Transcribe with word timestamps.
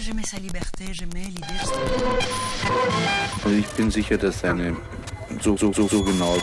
J'aimais 0.00 0.22
sa 0.24 0.38
liberté, 0.38 0.84
j'aimais 0.92 1.28
l'idée 1.28 1.42
ich 3.58 3.66
bin 3.76 3.90
sicher, 3.90 4.18
dass 4.18 4.36
seine 4.40 4.74
so, 5.40 5.56
so, 5.56 5.72
so, 5.72 5.88
so 5.88 6.02
genau 6.02 6.36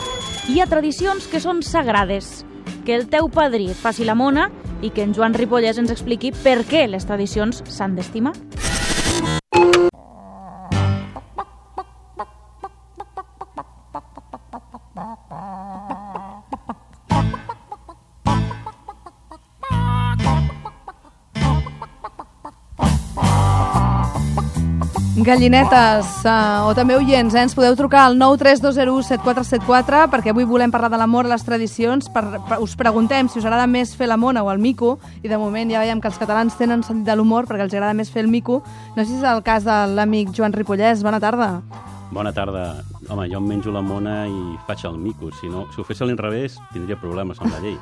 Hi 0.48 0.60
ha 0.60 0.66
tradicions 0.66 1.26
que 1.28 1.40
són 1.40 1.62
sagrades. 1.62 2.44
Que 2.84 2.96
el 2.96 3.06
teu 3.12 3.28
padrí 3.32 3.70
et 3.72 3.78
faci 3.80 4.04
la 4.04 4.16
mona 4.16 4.50
i 4.82 4.90
que 4.90 5.04
en 5.04 5.14
Joan 5.16 5.36
Ripollès 5.36 5.78
ens 5.80 5.92
expliqui 5.92 6.32
per 6.44 6.62
què 6.68 6.86
les 6.88 7.04
tradicions 7.04 7.62
s'han 7.68 7.96
d'estimar. 7.96 8.34
Gallinetes, 25.14 26.26
uh, 26.26 26.66
o 26.66 26.74
també 26.74 26.96
oients, 26.98 27.36
eh? 27.36 27.44
ens 27.46 27.54
podeu 27.54 27.76
trucar 27.78 28.00
al 28.08 28.16
932017474 28.18 30.10
perquè 30.10 30.32
avui 30.32 30.42
volem 30.42 30.72
parlar 30.74 30.90
de 30.90 30.98
l'amor, 30.98 31.28
les 31.30 31.44
tradicions, 31.46 32.08
per, 32.10 32.24
per, 32.48 32.58
us 32.64 32.74
preguntem 32.74 33.30
si 33.30 33.38
us 33.38 33.46
agrada 33.46 33.68
més 33.70 33.94
fer 33.94 34.10
la 34.10 34.18
mona 34.18 34.42
o 34.42 34.50
el 34.50 34.58
mico, 34.58 34.98
i 35.22 35.30
de 35.30 35.38
moment 35.38 35.70
ja 35.70 35.78
veiem 35.84 36.02
que 36.02 36.10
els 36.10 36.18
catalans 36.18 36.58
tenen 36.58 36.82
sentit 36.82 37.06
de 37.06 37.14
l'humor 37.14 37.46
perquè 37.46 37.62
els 37.68 37.76
agrada 37.78 37.94
més 37.94 38.10
fer 38.10 38.26
el 38.26 38.32
mico. 38.32 38.64
No 38.96 39.04
sé 39.04 39.12
si 39.12 39.20
és 39.20 39.28
el 39.30 39.46
cas 39.46 39.62
de 39.62 39.78
l'amic 39.94 40.34
Joan 40.34 40.50
Ripollès. 40.52 41.06
Bona 41.06 41.22
tarda. 41.22 41.62
Bona 42.10 42.34
tarda. 42.34 42.93
Home, 43.08 43.26
jo 43.28 43.38
em 43.40 43.46
menjo 43.48 43.72
la 43.74 43.82
mona 43.84 44.24
i 44.30 44.56
faig 44.66 44.84
el 44.88 44.96
mico. 44.98 45.28
Si, 45.36 45.48
no, 45.52 45.66
si 45.74 45.80
ho 45.80 45.84
fes 45.84 46.00
a 46.00 46.06
l'inrevés, 46.08 46.56
tindria 46.72 46.96
problemes 47.00 47.40
amb 47.42 47.52
la 47.52 47.60
llei. 47.60 47.76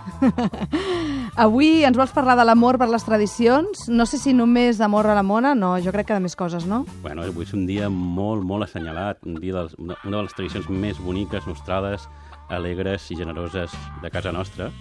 Avui 1.44 1.84
ens 1.86 1.96
vols 1.96 2.14
parlar 2.14 2.34
de 2.38 2.46
l'amor 2.46 2.78
per 2.80 2.88
les 2.90 3.04
tradicions. 3.06 3.86
No 3.88 4.06
sé 4.08 4.18
si 4.18 4.34
només 4.34 4.80
d'amor 4.80 5.06
a 5.06 5.14
la 5.18 5.22
mona, 5.26 5.54
no, 5.58 5.74
jo 5.82 5.94
crec 5.94 6.10
que 6.10 6.18
de 6.18 6.24
més 6.24 6.36
coses, 6.38 6.66
no? 6.68 6.82
Bueno, 7.04 7.22
avui 7.22 7.46
és 7.46 7.54
un 7.56 7.66
dia 7.68 7.90
molt, 7.92 8.42
molt 8.46 8.66
assenyalat, 8.66 9.22
un 9.28 9.38
dia 9.42 9.54
dels, 9.60 9.76
una, 9.78 9.96
una 10.02 10.18
de 10.18 10.24
les 10.26 10.36
tradicions 10.38 10.68
més 10.68 10.98
boniques, 11.02 11.46
nostrades, 11.46 12.08
alegres 12.52 13.08
i 13.10 13.16
generoses 13.16 13.72
de 14.02 14.10
casa 14.12 14.34
nostra, 14.34 14.72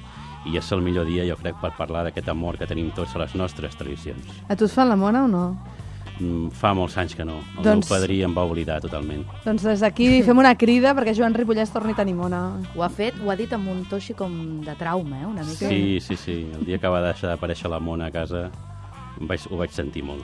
i 0.49 0.57
és 0.57 0.71
el 0.73 0.81
millor 0.81 1.05
dia, 1.05 1.25
jo 1.29 1.37
crec, 1.37 1.59
per 1.61 1.75
parlar 1.77 2.07
d'aquest 2.07 2.31
amor 2.33 2.57
que 2.57 2.67
tenim 2.69 2.89
tots 2.97 3.13
a 3.15 3.21
les 3.21 3.37
nostres 3.37 3.77
tradicions. 3.77 4.41
A 4.49 4.57
tu 4.57 4.65
et 4.65 4.73
fan 4.73 4.89
la 4.89 4.97
mona 4.97 5.25
o 5.27 5.29
no? 5.29 5.45
Mm, 6.21 6.51
Fa 6.53 6.73
molts 6.77 6.97
anys 7.01 7.15
que 7.17 7.25
no. 7.25 7.39
El 7.57 7.63
Doncs- 7.65 7.89
meu 7.89 7.97
padrí 7.97 8.21
em 8.21 8.33
va 8.35 8.43
oblidar 8.45 8.79
totalment. 8.83 9.23
Doncs 9.45 9.63
des 9.65 9.79
d'aquí 9.81 10.21
fem 10.23 10.37
una 10.37 10.53
crida 10.55 10.93
perquè 10.93 11.15
Joan 11.17 11.33
Ripollès 11.33 11.71
torni 11.73 11.93
a 11.93 11.95
tenir 11.95 12.13
mona. 12.13 12.59
Ho 12.75 12.83
ha 12.83 12.89
fet, 12.89 13.15
ho 13.23 13.31
ha 13.31 13.35
dit 13.35 13.51
amb 13.53 13.67
un 13.71 13.85
to 13.89 13.95
així 13.97 14.13
com 14.13 14.61
de 14.61 14.75
trauma, 14.75 15.21
eh, 15.21 15.25
una 15.25 15.41
mica. 15.43 15.67
Sí, 15.67 15.99
sí, 15.99 16.15
sí. 16.15 16.45
El 16.59 16.65
dia 16.65 16.77
que 16.77 16.87
va 16.87 17.01
deixar 17.01 17.31
d'aparèixer 17.31 17.69
la 17.69 17.79
mona 17.79 18.07
a 18.07 18.11
casa 18.11 18.51
em 19.19 19.27
vaig, 19.27 19.41
ho 19.49 19.57
vaig 19.57 19.71
sentir 19.71 20.03
molt. 20.03 20.21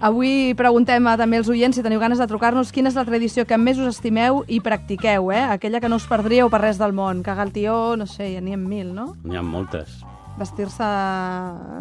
Avui 0.00 0.54
preguntem 0.56 1.06
a 1.08 1.16
també 1.20 1.36
els 1.36 1.48
oients 1.52 1.76
si 1.76 1.82
teniu 1.84 2.00
ganes 2.00 2.18
de 2.18 2.26
trucar-nos 2.26 2.72
quina 2.72 2.88
és 2.88 2.94
la 2.96 3.04
tradició 3.04 3.44
que 3.44 3.58
més 3.58 3.76
us 3.78 3.86
estimeu 3.96 4.44
i 4.48 4.60
practiqueu, 4.60 5.30
eh? 5.30 5.42
Aquella 5.44 5.78
que 5.80 5.90
no 5.90 5.96
us 5.96 6.06
perdríeu 6.08 6.48
per 6.48 6.62
res 6.62 6.78
del 6.78 6.94
món. 6.94 7.22
Cagar 7.22 7.46
el 7.46 7.52
tió, 7.52 7.96
no 7.96 8.06
sé, 8.06 8.32
ja 8.34 8.40
n'hi 8.40 8.54
ha 8.54 8.56
mil, 8.56 8.94
no? 8.94 9.16
N'hi 9.24 9.36
ha 9.36 9.42
moltes. 9.42 10.00
Vestir-se 10.40 10.86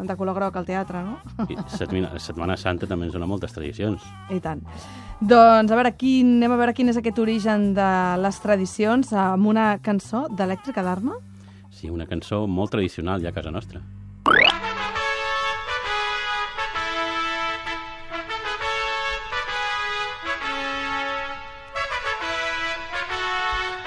de 0.04 0.16
color 0.20 0.36
groc 0.36 0.58
al 0.60 0.66
teatre, 0.68 1.00
no? 1.00 1.46
I 1.48 1.56
Setmana, 1.72 2.10
Setmana 2.20 2.58
Santa 2.60 2.90
també 2.90 3.08
ens 3.08 3.14
dona 3.16 3.28
moltes 3.30 3.54
tradicions. 3.56 4.04
I 4.36 4.42
tant. 4.44 4.60
Doncs 5.24 5.72
a 5.72 5.78
veure, 5.80 5.94
quin, 5.96 6.34
anem 6.42 6.52
a 6.52 6.58
veure 6.60 6.74
quin 6.76 6.92
és 6.92 7.00
aquest 7.00 7.22
origen 7.24 7.70
de 7.78 7.92
les 8.20 8.40
tradicions 8.44 9.14
amb 9.16 9.48
una 9.48 9.70
cançó 9.84 10.26
d'Elèctrica 10.28 10.84
d'Arma. 10.84 11.16
Sí, 11.72 11.88
una 11.88 12.08
cançó 12.10 12.42
molt 12.48 12.74
tradicional 12.76 13.24
ja 13.24 13.32
a 13.32 13.38
casa 13.38 13.54
nostra. 13.56 13.80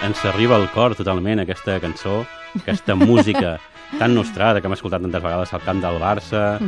Ens 0.02 0.24
arriba 0.32 0.56
al 0.56 0.64
cor 0.72 0.96
totalment 0.96 1.44
aquesta 1.44 1.76
cançó, 1.78 2.22
aquesta 2.56 2.96
música 2.96 3.58
tan 3.98 4.14
nostrada 4.14 4.60
que 4.60 4.66
hem 4.66 4.76
escoltat 4.76 5.02
tantes 5.02 5.22
vegades 5.22 5.52
al 5.52 5.62
camp 5.64 5.82
del 5.82 6.00
Barça, 6.00 6.58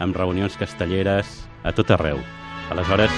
amb 0.00 0.16
reunions 0.16 0.56
castelleres, 0.56 1.44
a 1.64 1.72
tot 1.72 1.90
arreu. 1.90 2.20
Aleshores, 2.70 3.10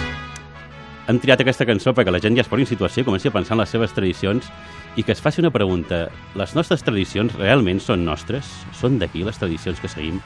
hem 1.07 1.21
triat 1.23 1.41
aquesta 1.43 1.67
cançó 1.67 1.93
perquè 1.95 2.11
la 2.11 2.19
gent 2.23 2.35
ja 2.35 2.43
es 2.43 2.49
posi 2.51 2.65
en 2.65 2.71
situació 2.71 3.03
i 3.03 3.07
comenci 3.07 3.29
a 3.29 3.35
pensar 3.35 3.55
en 3.55 3.61
les 3.63 3.71
seves 3.71 3.93
tradicions 3.95 4.49
i 4.97 5.03
que 5.03 5.13
es 5.13 5.21
faci 5.21 5.41
una 5.41 5.53
pregunta. 5.55 6.09
Les 6.35 6.55
nostres 6.57 6.83
tradicions 6.83 7.35
realment 7.39 7.81
són 7.81 8.05
nostres? 8.05 8.49
Són 8.75 8.99
d'aquí 8.99 9.23
les 9.23 9.39
tradicions 9.39 9.79
que 9.79 9.89
seguim? 9.89 10.19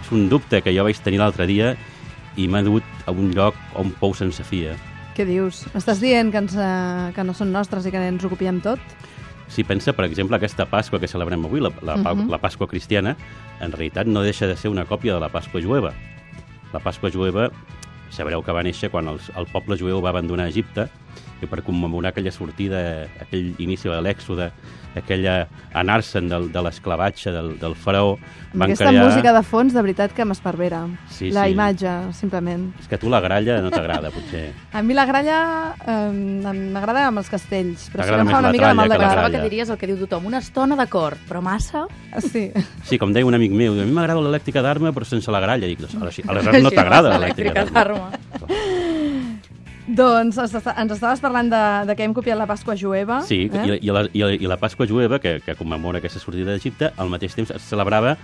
És 0.00 0.12
un 0.12 0.28
dubte 0.30 0.62
que 0.62 0.72
jo 0.72 0.84
vaig 0.84 1.00
tenir 1.04 1.20
l'altre 1.20 1.46
dia 1.46 1.74
i 2.36 2.48
m'ha 2.48 2.62
dut 2.62 2.84
a 3.04 3.12
un 3.12 3.32
lloc 3.34 3.54
on 3.76 3.92
pou 4.00 4.14
sense 4.14 4.44
fia. 4.44 4.76
Què 5.12 5.26
dius? 5.28 5.66
M'estàs 5.74 6.00
dient 6.00 6.32
que, 6.32 6.40
ens, 6.40 6.54
eh, 6.56 7.12
que 7.12 7.24
no 7.24 7.34
són 7.36 7.52
nostres 7.52 7.84
i 7.84 7.92
que 7.92 8.00
ens 8.00 8.24
ocupiem 8.24 8.62
tot? 8.64 8.80
Si 9.48 9.64
pensa, 9.64 9.92
per 9.92 10.06
exemple, 10.06 10.36
aquesta 10.36 10.66
Pasqua 10.70 11.00
que 11.00 11.08
celebrem 11.08 11.44
avui, 11.44 11.60
la, 11.60 11.70
la, 11.82 11.96
uh 11.96 12.04
-huh. 12.04 12.30
la 12.30 12.38
Pasqua 12.38 12.68
cristiana, 12.68 13.16
en 13.60 13.72
realitat 13.72 14.06
no 14.06 14.22
deixa 14.22 14.46
de 14.46 14.56
ser 14.56 14.70
una 14.70 14.84
còpia 14.84 15.14
de 15.14 15.20
la 15.20 15.28
Pasqua 15.28 15.60
jueva. 15.60 15.92
La 16.72 16.80
Pasqua 16.80 17.10
jueva, 17.10 17.50
sabreu 18.10 18.42
que 18.42 18.52
va 18.52 18.62
néixer 18.62 18.90
quan 18.90 19.08
els, 19.08 19.30
el 19.36 19.46
poble 19.46 19.76
jueu 19.76 20.00
va 20.00 20.10
abandonar 20.10 20.48
Egipte 20.48 20.88
i 21.42 21.48
per 21.50 21.62
commemorar 21.66 22.12
aquella 22.12 22.30
sortida, 22.30 23.08
aquell 23.20 23.54
inici 23.58 23.88
de 23.90 23.98
l'èxode, 24.00 24.52
aquella 24.94 25.48
anar-se'n 25.74 26.28
del, 26.28 26.50
de 26.52 26.60
l'esclavatge 26.62 27.32
del, 27.32 27.54
del 27.58 27.74
faraó, 27.74 28.18
van 28.52 28.68
aquesta 28.68 28.90
crear... 28.90 29.06
música 29.08 29.32
de 29.32 29.42
fons, 29.42 29.72
de 29.74 29.82
veritat 29.82 30.12
que 30.14 30.26
m'esparvera. 30.28 30.82
Sí, 31.10 31.30
la 31.32 31.46
sí. 31.46 31.54
imatge, 31.56 31.94
simplement. 32.14 32.68
És 32.78 32.86
que 32.90 32.98
a 32.98 33.00
tu 33.00 33.10
la 33.10 33.22
gralla 33.24 33.58
no 33.64 33.72
t'agrada, 33.72 34.12
potser. 34.14 34.50
A 34.72 34.82
mi 34.84 34.94
la 34.94 35.06
gralla 35.08 35.38
eh, 35.80 36.12
m'agrada 36.12 37.06
amb 37.08 37.22
els 37.22 37.32
castells, 37.32 37.88
però 37.90 38.06
em 38.06 38.26
més 38.28 38.34
fa 38.36 38.42
una 38.44 38.52
mica 38.52 38.68
de 38.68 38.78
mal 38.78 38.92
de 38.92 39.00
gralla. 39.00 39.30
que 39.32 39.42
diries 39.48 39.72
el 39.72 39.80
que 39.80 39.88
diu 39.90 39.98
tothom. 40.04 40.28
Una 40.30 40.42
estona 40.44 40.76
d'acord, 40.78 41.18
però 41.28 41.42
massa... 41.42 41.86
Sí. 42.20 42.50
Sí, 42.84 42.98
com 43.00 43.12
deia 43.16 43.24
un 43.24 43.34
amic 43.34 43.54
meu, 43.56 43.72
a 43.72 43.86
mi 43.88 43.92
m'agrada 43.96 44.20
l'elèctrica 44.20 44.60
d'arma 44.62 44.92
però 44.92 45.08
sense 45.08 45.32
la 45.32 45.40
gralla. 45.40 45.66
Dic, 45.66 45.80
"Doncs, 45.80 45.96
aleshores 46.28 46.62
no 46.62 46.70
t'agrada 46.70 47.16
l'elèctrica 47.16 47.64
d'arma. 47.64 48.10
Doncs 49.86 50.38
ens, 50.38 50.54
estaves 50.54 51.20
parlant 51.20 51.50
de, 51.50 51.62
de 51.88 51.96
que 51.98 52.04
hem 52.06 52.14
copiat 52.14 52.38
la 52.38 52.46
Pasqua 52.46 52.76
jueva. 52.78 53.20
Sí, 53.26 53.48
eh? 53.50 53.64
i, 53.66 53.78
i, 53.88 53.90
la, 53.90 54.06
i, 54.12 54.22
la, 54.22 54.30
i 54.36 54.50
la 54.50 54.58
Pasqua 54.60 54.86
jueva, 54.86 55.18
que, 55.18 55.40
que 55.42 55.56
commemora 55.58 55.98
aquesta 55.98 56.22
sortida 56.22 56.52
d'Egipte, 56.52 56.92
al 56.96 57.10
mateix 57.10 57.34
temps 57.34 57.50
es 57.50 57.66
celebrava, 57.66 58.16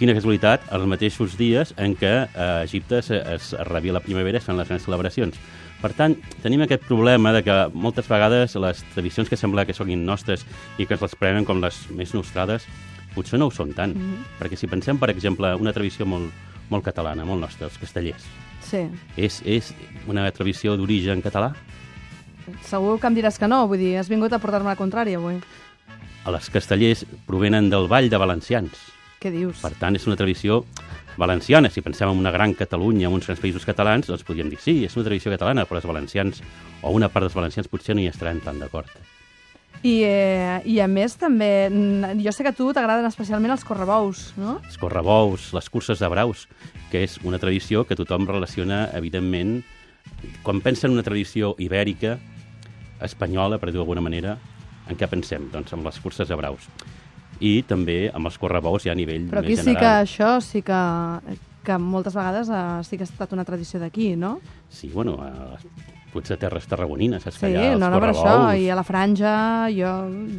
quina 0.00 0.14
casualitat, 0.16 0.66
els 0.74 0.86
mateixos 0.90 1.36
dies 1.38 1.72
en 1.80 1.94
què 1.96 2.12
a 2.26 2.50
Egipte 2.66 2.98
es, 3.00 3.10
es 3.12 3.52
rebia 3.70 3.94
la 3.96 4.02
primavera 4.04 4.38
i 4.38 4.42
es 4.42 4.48
fan 4.48 4.58
les 4.58 4.68
grans 4.68 4.84
celebracions. 4.84 5.38
Per 5.80 5.92
tant, 5.96 6.16
tenim 6.44 6.66
aquest 6.66 6.84
problema 6.84 7.32
de 7.32 7.44
que 7.46 7.56
moltes 7.72 8.08
vegades 8.10 8.56
les 8.60 8.82
tradicions 8.92 9.30
que 9.30 9.38
sembla 9.40 9.64
que 9.64 9.76
siguin 9.76 10.04
nostres 10.04 10.44
i 10.76 10.84
que 10.84 10.96
ens 10.96 11.06
les 11.06 11.16
prenen 11.16 11.46
com 11.48 11.62
les 11.62 11.86
més 11.96 12.12
nostrades, 12.16 12.66
potser 13.14 13.40
no 13.40 13.48
ho 13.48 13.54
són 13.54 13.72
tant. 13.72 13.94
Mm 13.94 14.00
-hmm. 14.00 14.24
Perquè 14.40 14.56
si 14.56 14.66
pensem, 14.66 14.98
per 14.98 15.10
exemple, 15.10 15.54
una 15.54 15.72
tradició 15.72 16.04
molt, 16.06 16.30
molt 16.70 16.84
catalana, 16.86 17.26
molt 17.26 17.40
nostra, 17.40 17.66
els 17.68 17.78
castellers, 17.78 18.24
Sí. 18.62 18.86
és, 19.16 19.42
és 19.44 19.74
una 20.06 20.30
tradició 20.30 20.76
d'origen 20.76 21.22
català? 21.22 21.54
Segur 22.66 22.98
que 23.00 23.06
em 23.06 23.14
diràs 23.14 23.38
que 23.38 23.48
no, 23.48 23.66
vull 23.68 23.78
dir, 23.78 23.96
has 23.98 24.08
vingut 24.08 24.32
a 24.32 24.38
portar-me 24.42 24.70
la 24.70 24.78
contrària 24.78 25.18
avui. 25.18 25.40
Els 26.26 26.50
castellers 26.52 27.04
provenen 27.26 27.70
del 27.70 27.88
Vall 27.88 28.10
de 28.10 28.18
Valencians. 28.20 28.78
Què 29.20 29.30
dius? 29.30 29.60
Per 29.60 29.72
tant, 29.78 29.96
és 29.96 30.06
una 30.06 30.16
tradició 30.16 30.64
valenciana. 31.20 31.70
Si 31.70 31.82
pensem 31.84 32.08
en 32.08 32.18
una 32.18 32.30
gran 32.32 32.54
Catalunya, 32.54 33.08
en 33.08 33.14
uns 33.14 33.26
grans 33.26 33.40
països 33.40 33.66
catalans, 33.68 34.06
doncs 34.08 34.24
podríem 34.24 34.50
dir, 34.50 34.58
sí, 34.60 34.84
és 34.84 34.96
una 34.96 35.04
tradició 35.04 35.32
catalana, 35.32 35.66
però 35.68 35.76
els 35.80 35.88
valencians, 35.88 36.42
o 36.82 36.92
una 36.96 37.08
part 37.08 37.24
dels 37.26 37.36
valencians, 37.36 37.68
potser 37.68 37.94
no 37.94 38.00
hi 38.00 38.08
estaran 38.08 38.40
tan 38.40 38.58
d'acord. 38.60 38.88
I, 39.82 40.02
eh, 40.04 40.60
I 40.68 40.78
a 40.84 40.86
més 40.92 41.14
també, 41.16 41.70
jo 42.20 42.32
sé 42.36 42.44
que 42.44 42.50
a 42.52 42.56
tu 42.56 42.68
t'agraden 42.76 43.06
especialment 43.08 43.54
els 43.54 43.64
correbous, 43.64 44.26
no? 44.36 44.58
Els 44.66 44.76
correbous, 44.76 45.54
les 45.56 45.70
curses 45.72 45.98
de 46.02 46.08
braus, 46.12 46.46
que 46.90 47.00
és 47.06 47.16
una 47.24 47.38
tradició 47.40 47.86
que 47.88 47.96
tothom 47.96 48.26
relaciona, 48.28 48.90
evidentment, 48.98 49.62
quan 50.44 50.60
pensa 50.60 50.86
en 50.86 50.92
una 50.98 51.02
tradició 51.06 51.54
ibèrica, 51.58 52.18
espanyola, 53.00 53.56
per 53.58 53.70
dir-ho 53.70 53.80
d'alguna 53.80 54.04
manera, 54.04 54.36
en 54.90 54.98
què 55.00 55.08
pensem? 55.08 55.48
Doncs 55.52 55.72
amb 55.72 55.86
les 55.88 56.00
curses 56.04 56.28
de 56.28 56.36
braus. 56.36 56.66
I 57.40 57.62
també 57.64 58.10
amb 58.12 58.28
els 58.28 58.36
correbous 58.36 58.84
ja 58.84 58.92
a 58.92 58.98
nivell 58.98 59.30
Però 59.30 59.40
aquí 59.40 59.54
més 59.54 59.62
sí 59.64 59.72
que 59.72 59.78
general. 59.80 60.04
això 60.04 60.30
sí 60.44 60.60
que, 60.60 60.80
que 61.64 61.78
moltes 61.80 62.12
vegades 62.18 62.50
eh, 62.52 62.64
sí 62.84 62.98
que 62.98 63.06
ha 63.06 63.08
estat 63.08 63.32
una 63.32 63.46
tradició 63.48 63.80
d'aquí, 63.80 64.12
no? 64.16 64.40
Sí, 64.68 64.90
bueno, 64.92 65.16
les 65.24 65.64
potser 66.12 66.36
terres 66.38 66.66
tarragonines, 66.66 67.22
saps 67.22 67.38
Sí, 67.38 67.46
no, 67.78 67.88
no 67.90 68.00
per 68.00 68.10
això. 68.10 68.58
I 68.58 68.68
a 68.70 68.74
la 68.76 68.82
franja 68.84 69.68
jo, 69.70 69.90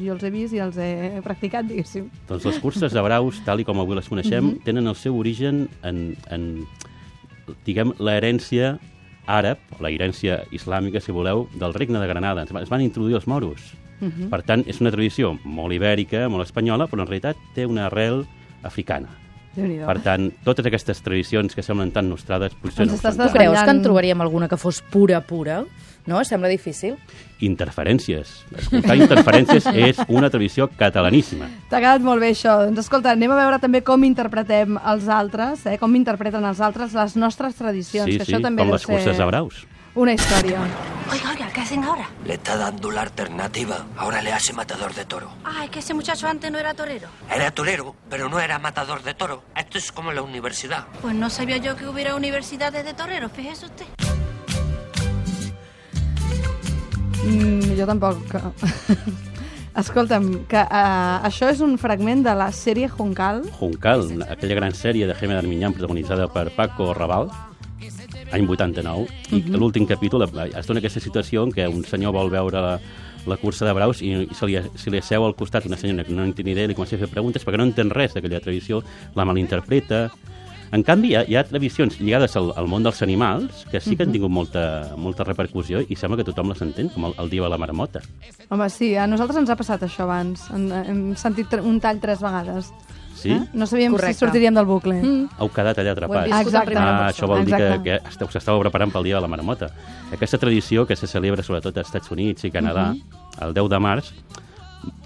jo 0.03 0.13
els 0.13 0.23
he 0.23 0.29
vist 0.29 0.53
i 0.53 0.59
els 0.59 0.77
he 0.77 1.21
practicat, 1.23 1.65
diguéssim. 1.65 2.09
Doncs 2.27 2.45
les 2.45 2.59
curses 2.59 2.91
de 2.93 3.01
braus, 3.01 3.41
tal 3.45 3.59
i 3.59 3.63
com 3.65 3.79
avui 3.79 3.95
les 3.95 4.07
coneixem, 4.09 4.43
Mhm. 4.45 4.63
tenen 4.63 4.87
el 4.87 4.95
seu 4.95 5.17
origen 5.17 5.67
en, 5.83 6.15
en 6.29 6.65
diguem, 7.65 7.93
l'herència 7.99 8.77
àrab, 9.27 9.57
o 9.77 9.83
la 9.83 9.89
herència 9.89 10.43
islàmica, 10.51 10.99
si 10.99 11.11
voleu, 11.11 11.47
del 11.59 11.73
regne 11.73 11.99
de 11.99 12.07
Granada. 12.07 12.43
Es 12.43 12.69
van- 12.69 12.81
introduir 12.81 13.15
els 13.15 13.27
moros. 13.27 13.73
Mhm. 13.99 14.29
Per 14.29 14.41
tant, 14.43 14.63
és 14.67 14.81
una 14.81 14.89
tradició 14.91 15.37
molt 15.43 15.73
ibèrica, 15.73 16.27
molt 16.27 16.43
espanyola, 16.45 16.87
però 16.87 17.01
en 17.01 17.07
realitat 17.07 17.37
té 17.53 17.65
una 17.65 17.85
arrel 17.85 18.25
africana. 18.63 19.09
Per 19.55 19.97
tant, 19.99 20.29
totes 20.45 20.65
aquestes 20.65 21.01
tradicions 21.03 21.53
que 21.55 21.63
semblen 21.65 21.91
tan 21.91 22.07
nostrades 22.09 22.53
potser 22.55 22.85
Ens 22.85 22.93
no 22.93 22.97
estàs 22.97 23.17
tant. 23.19 23.31
creus 23.35 23.59
que 23.59 23.73
en 23.73 23.81
trobaríem 23.83 24.21
alguna 24.23 24.47
que 24.47 24.55
fos 24.57 24.79
pura, 24.81 25.19
pura? 25.27 25.65
No? 26.07 26.23
Sembla 26.25 26.47
difícil. 26.49 26.95
Interferències. 27.45 28.31
Escoltar 28.57 28.95
interferències 28.97 29.67
és 29.89 29.99
una 30.07 30.29
tradició 30.33 30.69
catalaníssima. 30.79 31.49
T'ha 31.69 31.81
quedat 31.83 32.01
molt 32.05 32.23
bé 32.23 32.31
això. 32.33 32.55
Doncs 32.65 32.85
escolta, 32.85 33.11
anem 33.13 33.33
a 33.35 33.37
veure 33.41 33.59
també 33.61 33.83
com 33.85 34.03
interpretem 34.07 34.79
els 34.79 35.09
altres, 35.11 35.65
eh? 35.69 35.77
com 35.81 35.93
interpreten 35.99 36.45
els 36.47 36.61
altres 36.63 36.95
les 36.97 37.17
nostres 37.19 37.59
tradicions, 37.59 38.09
Sí, 38.09 38.17
que 38.17 38.25
sí, 38.25 38.33
això 38.33 38.41
també 38.41 38.63
com 38.63 38.71
les 38.73 38.87
curses 38.87 39.17
de 39.17 39.27
braus. 39.29 39.65
Una 39.95 40.13
història. 40.13 40.59
Oiga, 41.11 41.31
oiga, 41.31 41.47
¿qué 41.53 41.61
hacen 41.61 41.83
ahora? 41.83 42.09
Le 42.25 42.35
está 42.35 42.55
dando 42.55 42.89
la 42.91 43.01
alternativa. 43.01 43.85
Ahora 43.97 44.21
le 44.21 44.31
hace 44.31 44.53
matador 44.53 44.93
de 44.93 45.03
toro. 45.05 45.29
Ah, 45.43 45.65
es 45.65 45.69
que 45.69 45.79
ese 45.79 45.93
muchacho 45.93 46.27
antes 46.27 46.49
no 46.51 46.57
era 46.57 46.73
torero. 46.73 47.09
Era 47.29 47.51
torero, 47.51 47.95
pero 48.09 48.29
no 48.29 48.39
era 48.39 48.57
matador 48.59 49.03
de 49.03 49.13
toro. 49.13 49.43
Esto 49.55 49.77
es 49.77 49.91
como 49.91 50.13
la 50.13 50.21
universidad. 50.21 50.85
Pues 51.01 51.13
no 51.15 51.29
sabía 51.29 51.57
yo 51.57 51.75
que 51.75 51.87
hubiera 51.87 52.15
universidades 52.15 52.85
de 52.85 52.93
toreros, 52.93 53.31
fíjese 53.33 53.65
usted. 53.65 53.85
Mm, 57.25 57.77
jo 57.77 57.85
tampoc. 57.85 58.17
Escolta'm, 59.71 60.47
que 60.51 60.59
uh, 60.59 61.21
això 61.23 61.47
és 61.47 61.61
un 61.63 61.77
fragment 61.79 62.25
de 62.25 62.33
la 62.35 62.49
sèrie 62.51 62.89
Juncal. 62.91 63.45
Juncal, 63.55 64.03
aquella 64.27 64.57
gran 64.57 64.75
sèrie 64.75 65.07
de 65.07 65.15
Jaime 65.15 65.37
Darmiñán 65.37 65.71
protagonitzada 65.71 66.27
per 66.27 66.49
Paco 66.57 66.89
Raval, 66.93 67.29
any 68.35 68.47
89, 68.47 69.07
i 69.35 69.41
l'últim 69.55 69.87
capítol 69.89 70.25
eh, 70.25 70.49
es 70.57 70.67
dona 70.67 70.81
aquesta 70.81 71.03
situació 71.03 71.45
en 71.47 71.53
què 71.55 71.67
un 71.69 71.83
senyor 71.87 72.15
vol 72.15 72.31
veure 72.33 72.63
la, 72.63 72.75
la 73.27 73.37
cursa 73.37 73.67
de 73.67 73.73
braus 73.77 74.01
i, 74.01 74.13
i 74.25 74.35
se, 74.35 74.49
li, 74.49 74.57
se 74.57 74.93
li 74.93 75.01
asseu 75.01 75.25
al 75.25 75.37
costat 75.37 75.67
una 75.69 75.79
senyora 75.79 76.05
que 76.07 76.15
no 76.15 76.25
en 76.25 76.33
té 76.33 76.45
ni 76.45 76.55
idea 76.55 76.67
i 76.67 76.71
li 76.71 76.77
comença 76.77 76.97
a 76.97 77.03
fer 77.03 77.11
preguntes 77.11 77.45
perquè 77.45 77.59
no 77.59 77.67
entén 77.69 77.93
res 77.93 78.17
d'aquella 78.17 78.43
tradició, 78.43 78.83
la 79.15 79.27
malinterpreta... 79.27 80.09
En 80.71 80.85
canvi, 80.87 81.09
hi 81.11 81.15
ha, 81.19 81.21
hi 81.27 81.35
ha 81.35 81.41
tradicions 81.43 81.97
lligades 81.99 82.37
al, 82.39 82.53
al 82.55 82.69
món 82.71 82.85
dels 82.85 83.01
animals 83.03 83.65
que 83.67 83.81
sí 83.83 83.97
que 83.99 84.05
han 84.05 84.13
tingut 84.13 84.31
molta, 84.31 84.61
molta 84.95 85.25
repercussió 85.27 85.81
i 85.83 85.97
sembla 85.99 86.21
que 86.21 86.25
tothom 86.29 86.53
les 86.53 86.61
entén, 86.63 86.87
com 86.93 87.09
el, 87.09 87.15
el 87.19 87.31
dia 87.33 87.43
de 87.43 87.49
la 87.51 87.57
marmota. 87.59 87.99
Home, 88.47 88.69
sí, 88.71 88.93
a 88.95 89.03
nosaltres 89.03 89.41
ens 89.41 89.51
ha 89.51 89.57
passat 89.59 89.83
això 89.83 90.05
abans. 90.05 90.45
En, 90.55 90.69
hem 90.71 91.01
sentit 91.19 91.57
un 91.59 91.81
tall 91.83 91.99
tres 91.99 92.23
vegades. 92.23 92.71
Sí? 93.21 93.31
Eh? 93.31 93.39
No 93.53 93.67
sabíem 93.69 93.93
Correcte. 93.93 94.13
si 94.13 94.25
sortiríem 94.25 94.55
del 94.57 94.65
bucle. 94.65 94.95
Mm. 94.97 95.37
Heu 95.37 95.49
quedat 95.53 95.77
allà 95.77 95.93
atrapats. 95.93 96.33
Exacte. 96.41 96.77
Ah, 96.77 97.09
això 97.11 97.27
vol 97.29 97.45
dir 97.45 97.53
que, 97.53 97.67
Exacte. 97.67 97.83
que 97.83 98.09
esteu, 98.09 98.27
us 98.27 98.37
estàveu 98.39 98.61
preparant 98.63 98.91
pel 98.91 99.05
dia 99.05 99.19
de 99.19 99.21
la 99.21 99.29
marmota. 99.29 99.69
Aquesta 100.11 100.39
tradició 100.41 100.87
que 100.89 100.97
se 100.97 101.07
celebra 101.07 101.43
sobretot 101.45 101.77
als 101.77 101.91
Estats 101.91 102.09
Units 102.11 102.47
i 102.47 102.51
Canadà, 102.51 102.91
el 103.41 103.53
10 103.53 103.69
de 103.69 103.79
març, 103.79 104.11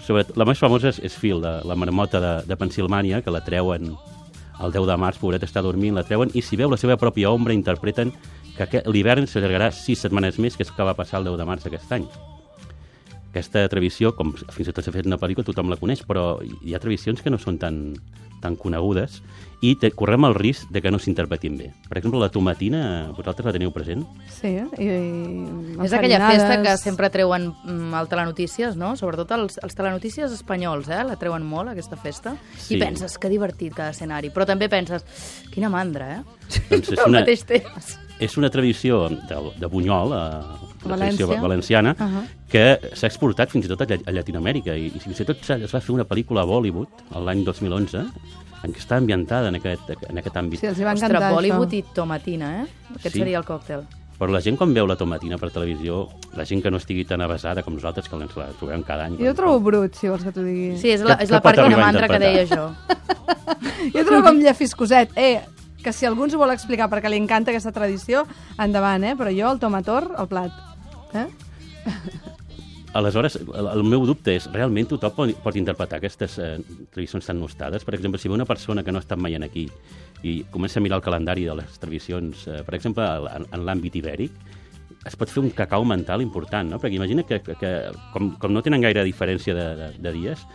sobretot, 0.06 0.38
la 0.38 0.46
més 0.48 0.60
famosa 0.60 0.94
és, 0.94 1.00
és 1.04 1.18
Phil, 1.20 1.42
de, 1.44 1.60
la 1.68 1.76
marmota 1.76 2.22
de, 2.24 2.34
de 2.48 2.56
Pensilvània, 2.56 3.22
que 3.22 3.34
la 3.34 3.44
treuen 3.44 3.92
el 4.64 4.72
10 4.72 4.88
de 4.88 4.96
març, 4.98 5.20
pobret 5.20 5.44
està 5.44 5.62
dormint, 5.62 5.96
la 5.96 6.06
treuen, 6.08 6.32
i 6.34 6.42
si 6.42 6.56
veu 6.56 6.72
la 6.72 6.80
seva 6.80 6.96
pròpia 6.96 7.34
ombra 7.36 7.54
interpreten 7.54 8.14
que 8.56 8.84
l'hivern 8.88 9.28
s'allargarà 9.28 9.68
sis 9.76 10.00
setmanes 10.00 10.40
més, 10.40 10.56
que 10.56 10.64
és 10.64 10.72
el 10.72 10.78
que 10.78 10.88
va 10.88 10.96
passar 10.96 11.20
el 11.20 11.28
10 11.28 11.38
de 11.42 11.48
març 11.50 11.68
aquest 11.68 11.92
any. 11.92 12.08
Aquesta 13.36 13.66
tradició, 13.68 14.14
com 14.16 14.30
fins 14.32 14.70
i 14.70 14.72
tot 14.72 14.86
s'ha 14.86 14.94
fet 14.96 15.10
una 15.10 15.20
pel·lícula, 15.20 15.44
tothom 15.44 15.68
la 15.68 15.76
coneix, 15.76 16.06
però 16.08 16.38
hi 16.40 16.72
ha 16.72 16.80
tradicions 16.80 17.20
que 17.20 17.34
no 17.34 17.36
són 17.36 17.58
tan, 17.60 17.82
tan 18.40 18.56
conegudes 18.56 19.20
i 19.66 19.74
te, 19.82 19.90
correm 19.98 20.24
el 20.28 20.36
risc 20.38 20.70
de 20.72 20.80
que 20.84 20.92
no 20.94 21.00
s'interpretin 21.02 21.58
bé. 21.58 21.70
Per 21.90 21.98
exemple, 21.98 22.20
la 22.22 22.30
tomatina, 22.32 22.82
vosaltres 23.18 23.50
la 23.50 23.54
teniu 23.56 23.74
present? 23.76 24.06
Sí, 24.32 24.54
i, 24.56 24.88
i 24.88 25.80
És 25.84 25.96
aquella 25.96 26.22
festa 26.30 26.62
que 26.64 26.78
sempre 26.80 27.10
treuen 27.12 27.50
mm, 27.52 27.92
al 27.98 28.08
telenotícies, 28.12 28.78
no? 28.80 28.94
Sobretot 29.00 29.36
els, 29.36 29.60
els 29.66 29.76
telenotícies 29.76 30.38
espanyols, 30.38 30.92
eh? 30.94 31.02
La 31.08 31.20
treuen 31.20 31.44
molt, 31.44 31.74
aquesta 31.74 32.00
festa. 32.00 32.38
Sí. 32.56 32.78
I 32.78 32.82
penses, 32.84 33.18
que 33.20 33.32
divertit 33.32 33.76
cada 33.76 33.96
escenari. 33.96 34.32
Però 34.36 34.48
també 34.48 34.70
penses, 34.72 35.04
quina 35.52 35.72
mandra, 35.74 36.20
eh? 36.20 36.24
Doncs 36.70 36.94
és 36.94 37.00
Al 37.00 37.10
una, 37.10 37.24
mateix 37.24 37.48
temps. 37.50 37.96
És 38.20 38.38
una 38.38 38.50
tradició 38.50 39.10
de, 39.10 39.38
de 39.60 39.68
Bunyol, 39.68 40.12
eh, 40.14 40.86
una 40.86 40.98
tradició 40.98 41.28
València. 41.28 41.42
valenciana, 41.42 41.96
Uh 42.00 42.06
-huh. 42.06 42.24
que 42.50 42.80
s'ha 42.94 43.08
exportat 43.08 43.50
fins 43.50 43.66
i 43.66 43.68
tot 43.68 43.82
a, 43.82 43.86
a 44.06 44.12
Llatinoamèrica 44.12 44.76
i, 44.78 44.88
i 44.88 45.00
fins 45.00 45.20
i 45.20 45.26
tot 45.26 45.38
es 45.50 45.74
va 45.74 45.82
fer 45.82 45.92
una 45.94 46.06
pel·lícula 46.06 46.42
a 46.42 46.46
Bollywood 46.46 46.88
l'any 47.26 47.44
2011 47.44 47.98
en 48.64 48.72
què 48.74 48.78
està 48.80 48.96
ambientada 48.98 49.50
en 49.50 49.56
aquest, 49.56 49.90
en 50.10 50.18
aquest 50.18 50.36
àmbit. 50.36 50.60
Sí, 50.60 50.68
els 50.68 50.80
hi 50.80 50.84
va 50.84 50.94
Ostres, 50.94 51.10
encantar 51.10 51.34
Bollywood 51.34 51.68
això. 51.70 51.78
i 51.78 51.84
tomatina, 51.94 52.62
eh? 52.64 52.68
Aquest 52.96 53.14
Sí. 53.14 53.20
seria 53.20 53.38
el 53.38 53.44
còctel. 53.46 53.82
Però 54.18 54.32
la 54.32 54.40
gent 54.40 54.58
quan 54.58 54.74
veu 54.74 54.88
la 54.88 54.96
tomatina 54.96 55.38
per 55.38 55.52
televisió, 55.52 56.08
la 56.38 56.46
gent 56.46 56.64
que 56.64 56.72
no 56.72 56.78
estigui 56.78 57.04
tan 57.04 57.20
avasada 57.22 57.62
com 57.64 57.74
nosaltres, 57.74 58.08
que 58.08 58.16
ens 58.16 58.36
la 58.38 58.48
trobem 58.58 58.82
cada 58.84 59.06
any... 59.06 59.18
Jo 59.18 59.34
trobo 59.34 59.60
brut, 59.60 59.94
si 59.96 60.08
vols 60.08 60.24
que 60.24 60.32
t'ho 60.32 60.42
digui. 60.42 60.78
Sí, 60.78 60.90
és 60.92 61.02
la, 61.02 61.18
Que- 61.18 61.24
és 61.24 61.30
que 61.30 61.36
la 61.36 61.42
part 61.42 61.58
de 61.58 61.62
arribar 61.64 61.82
a 61.84 61.86
mandra 61.92 62.08
que 62.08 62.20
deia 62.20 62.46
jo. 62.48 62.72
Jo 63.94 64.06
trobo 64.06 64.24
com 64.24 64.38
llefiscoset. 64.40 65.10
Eh, 65.18 65.42
que 65.86 65.94
si 65.94 66.08
algú 66.10 66.26
ens 66.26 66.34
ho 66.34 66.42
vol 66.42 66.54
explicar 66.54 66.90
perquè 66.90 67.12
li 67.12 67.22
encanta 67.22 67.54
aquesta 67.54 67.74
tradició, 67.76 68.26
endavant, 68.62 69.06
eh? 69.06 69.14
Però 69.20 69.30
jo, 69.30 69.52
el 69.54 69.62
tomator, 69.62 70.10
al 70.18 70.30
plat. 70.32 70.56
Eh? 71.14 71.28
Aleshores, 72.96 73.36
el, 73.36 73.68
el 73.68 73.84
meu 73.84 74.06
dubte 74.08 74.34
és, 74.40 74.46
realment 74.54 74.88
tothom 74.88 75.14
pot, 75.18 75.32
pot 75.44 75.58
interpretar 75.60 76.00
aquestes 76.00 76.38
eh, 76.40 76.54
tradicions 76.96 77.28
tan 77.28 77.42
nostades? 77.42 77.84
Per 77.84 77.94
exemple, 77.98 78.22
si 78.22 78.32
ve 78.32 78.38
una 78.38 78.48
persona 78.48 78.86
que 78.88 78.94
no 78.94 79.02
ha 79.02 79.04
estat 79.04 79.20
mai 79.20 79.36
en 79.36 79.44
aquí 79.44 79.66
i 80.24 80.38
comença 80.52 80.80
a 80.80 80.84
mirar 80.84 81.02
el 81.02 81.04
calendari 81.06 81.44
de 81.44 81.58
les 81.60 81.76
tradicions, 81.82 82.46
eh, 82.48 82.62
per 82.64 82.78
exemple, 82.80 83.04
en, 83.36 83.50
en 83.52 83.66
l'àmbit 83.68 84.00
ibèric, 84.00 84.38
es 85.06 85.20
pot 85.20 85.30
fer 85.30 85.44
un 85.44 85.52
cacau 85.54 85.84
mental 85.86 86.24
important, 86.24 86.72
no? 86.72 86.80
Perquè 86.82 86.98
imagina 86.98 87.28
que, 87.28 87.42
que, 87.44 87.58
que 87.60 87.74
com, 88.14 88.32
com 88.42 88.56
no 88.56 88.64
tenen 88.66 88.88
gaire 88.88 89.04
diferència 89.06 89.54
de, 89.54 89.68
de, 89.82 89.92
de 90.02 90.16
dies, 90.16 90.48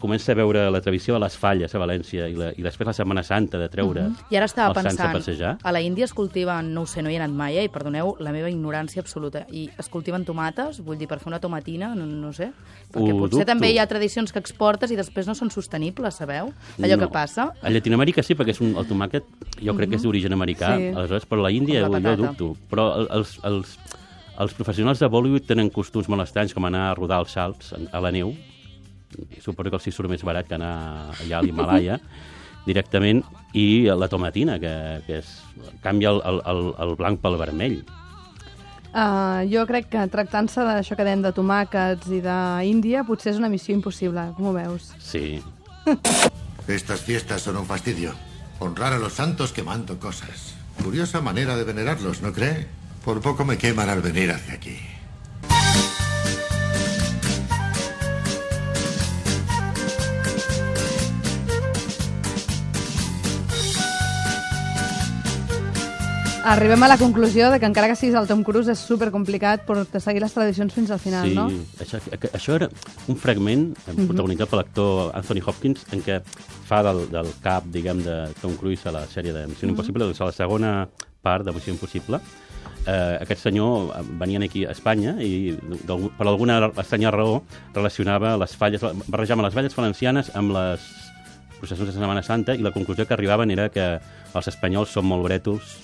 comença 0.00 0.32
a 0.32 0.34
veure 0.34 0.64
la 0.70 0.80
tradició 0.80 1.14
de 1.14 1.20
les 1.20 1.36
falles 1.38 1.74
a 1.74 1.78
València 1.78 2.26
i, 2.28 2.34
la, 2.34 2.48
i 2.56 2.62
després 2.66 2.86
la 2.88 2.92
Setmana 2.96 3.22
Santa 3.22 3.58
de 3.60 3.68
treure 3.70 4.08
I 4.30 4.36
ara 4.36 4.46
estava 4.50 4.72
els 4.74 4.80
sants 4.82 4.98
a 4.98 5.04
pensant, 5.04 5.12
passejar. 5.18 5.52
a 5.62 5.72
la 5.72 5.80
Índia 5.80 6.04
es 6.04 6.14
cultiven, 6.14 6.72
no 6.74 6.82
ho 6.82 6.86
sé, 6.86 7.02
no 7.02 7.10
hi 7.10 7.14
he 7.14 7.20
anat 7.20 7.30
mai, 7.30 7.58
eh, 7.58 7.64
i 7.64 7.68
perdoneu 7.70 8.16
la 8.18 8.32
meva 8.34 8.50
ignorància 8.50 9.00
absoluta, 9.00 9.44
i 9.54 9.68
es 9.78 9.88
cultiven 9.88 10.24
tomates, 10.26 10.80
vull 10.82 10.98
dir, 10.98 11.06
per 11.06 11.20
fer 11.20 11.28
una 11.30 11.38
tomatina, 11.38 11.92
no, 11.94 12.06
no 12.06 12.32
sé, 12.32 12.50
perquè 12.92 13.12
Ho 13.12 13.18
potser 13.20 13.38
dubto. 13.38 13.46
també 13.52 13.70
hi 13.70 13.78
ha 13.78 13.86
tradicions 13.86 14.32
que 14.32 14.38
exportes 14.42 14.90
i 14.90 14.96
després 14.98 15.26
no 15.30 15.34
són 15.38 15.50
sostenibles, 15.54 16.14
sabeu? 16.16 16.50
Allò 16.82 16.96
No. 16.96 17.06
que 17.06 17.12
passa. 17.12 17.52
A 17.62 17.70
Llatinoamèrica 17.70 18.22
sí, 18.22 18.34
perquè 18.34 18.50
és 18.56 18.60
un, 18.60 18.74
el 18.76 18.86
tomàquet 18.88 19.22
jo 19.62 19.74
crec 19.76 19.90
que 19.90 19.96
és 19.96 20.02
d'origen 20.02 20.32
americà, 20.32 20.74
Sí. 20.76 20.88
aleshores, 20.94 21.24
però 21.28 21.38
a 21.40 21.42
la 21.44 21.52
Índia 21.52 21.86
la 21.88 22.00
jo, 22.00 22.16
dubto. 22.16 22.56
Però 22.68 22.96
el- 22.98 23.08
els, 23.12 23.38
els, 23.44 23.78
els 24.38 24.54
professionals 24.54 24.98
de 24.98 25.06
Bollywood 25.06 25.46
tenen 25.46 25.70
costums 25.70 26.08
molt 26.08 26.22
estranys, 26.22 26.52
com 26.54 26.64
anar 26.64 26.90
a 26.90 26.94
rodar 26.94 27.20
els 27.20 27.30
salts 27.30 27.74
a 27.92 28.00
la 28.00 28.10
neu, 28.10 28.34
suposo 29.42 29.70
que 29.70 29.78
els 29.78 29.86
hi 29.88 29.94
surt 29.94 30.10
més 30.10 30.24
barat 30.26 30.48
que 30.48 30.56
anar 30.58 31.14
allà 31.16 31.38
a 31.38 31.44
l'Himalaya, 31.44 31.98
directament, 32.66 33.22
i 33.56 33.88
la 33.88 34.08
tomatina, 34.12 34.58
que, 34.60 34.74
que 35.06 35.22
és, 35.22 35.30
canvia 35.84 36.12
el, 36.12 36.42
el, 36.44 36.62
el, 36.84 36.94
blanc 36.98 37.22
pel 37.22 37.38
vermell. 37.40 37.78
Uh, 38.88 39.44
jo 39.48 39.64
crec 39.68 39.90
que 39.92 40.06
tractant-se 40.10 40.64
d'això 40.64 40.96
que 40.96 41.04
dèiem 41.04 41.22
de 41.24 41.32
tomàquets 41.36 42.08
i 42.12 42.22
d'Índia, 42.24 43.04
potser 43.08 43.34
és 43.34 43.40
una 43.40 43.50
missió 43.52 43.76
impossible, 43.76 44.30
com 44.36 44.50
ho 44.50 44.54
veus? 44.56 44.92
Sí. 45.00 45.38
Estas 46.68 47.00
fiestas 47.00 47.42
son 47.42 47.56
un 47.56 47.66
fastidio. 47.68 48.12
Honrar 48.60 48.92
a 48.92 48.98
los 48.98 49.14
santos 49.14 49.52
quemando 49.52 49.98
cosas. 49.98 50.54
Curiosa 50.82 51.20
manera 51.20 51.56
de 51.56 51.64
venerarlos, 51.64 52.22
¿no 52.22 52.32
cree? 52.32 52.66
Por 53.04 53.20
poco 53.20 53.44
me 53.44 53.56
queman 53.56 53.88
al 53.88 54.02
venir 54.02 54.32
hacia 54.32 54.54
aquí. 54.54 54.76
Arribem 66.48 66.80
a 66.82 66.88
la 66.88 66.96
conclusió 66.96 67.50
de 67.52 67.58
que 67.60 67.66
encara 67.68 67.88
que 67.90 67.96
siguis 67.98 68.14
el 68.16 68.26
Tom 68.30 68.40
Cruise 68.46 68.70
és 68.72 68.80
supercomplicat 68.80 69.66
per 69.68 69.82
seguir 70.00 70.22
les 70.22 70.32
tradicions 70.32 70.72
fins 70.72 70.90
al 70.94 71.00
final, 71.02 71.26
sí, 71.28 71.34
no? 71.36 71.44
Això, 71.82 71.98
que- 72.16 72.30
això 72.32 72.54
era 72.56 72.68
un 73.12 73.16
fragment 73.20 73.66
eh, 73.84 73.92
protagonitzat 73.98 74.48
per 74.48 74.60
l'actor 74.62 75.10
Anthony 75.18 75.42
Hopkins 75.44 75.84
en 75.92 76.00
què 76.06 76.22
fa 76.68 76.78
del, 76.86 77.02
del 77.12 77.28
cap, 77.44 77.66
diguem, 77.68 78.00
de 78.06 78.14
Tom 78.40 78.54
Cruise 78.56 78.86
a 78.88 78.92
la 78.96 79.02
sèrie 79.12 79.34
de 79.36 79.42
Missió 79.50 79.68
Impossible, 79.68 80.06
doncs 80.08 80.22
a 80.24 80.30
la 80.30 80.36
segona 80.36 80.70
part 81.20 81.44
de 81.44 81.52
Missió 81.52 81.74
Impossible, 81.74 82.20
eh, 82.86 83.18
aquest 83.20 83.44
senyor 83.44 83.90
eh, 83.98 84.00
venia 84.22 84.40
aquí 84.46 84.64
a 84.64 84.72
Espanya 84.72 85.18
i 85.20 85.52
per 86.16 86.26
alguna 86.30 86.70
estranya 86.80 87.10
raó 87.12 87.42
relacionava 87.74 88.38
les 88.40 88.56
falles, 88.56 88.80
barrejava 89.06 89.44
les 89.44 89.52
falles 89.58 89.76
valencianes 89.76 90.32
amb 90.34 90.56
les 90.56 90.80
processions 91.60 91.90
de 91.90 91.98
Setmana 91.98 92.22
Santa 92.22 92.54
i 92.56 92.62
la 92.64 92.72
conclusió 92.72 93.04
que 93.04 93.12
arribaven 93.18 93.50
era 93.50 93.68
que 93.68 93.98
els 94.32 94.48
espanyols 94.48 94.96
són 94.96 95.04
molt 95.10 95.26
brètols 95.28 95.76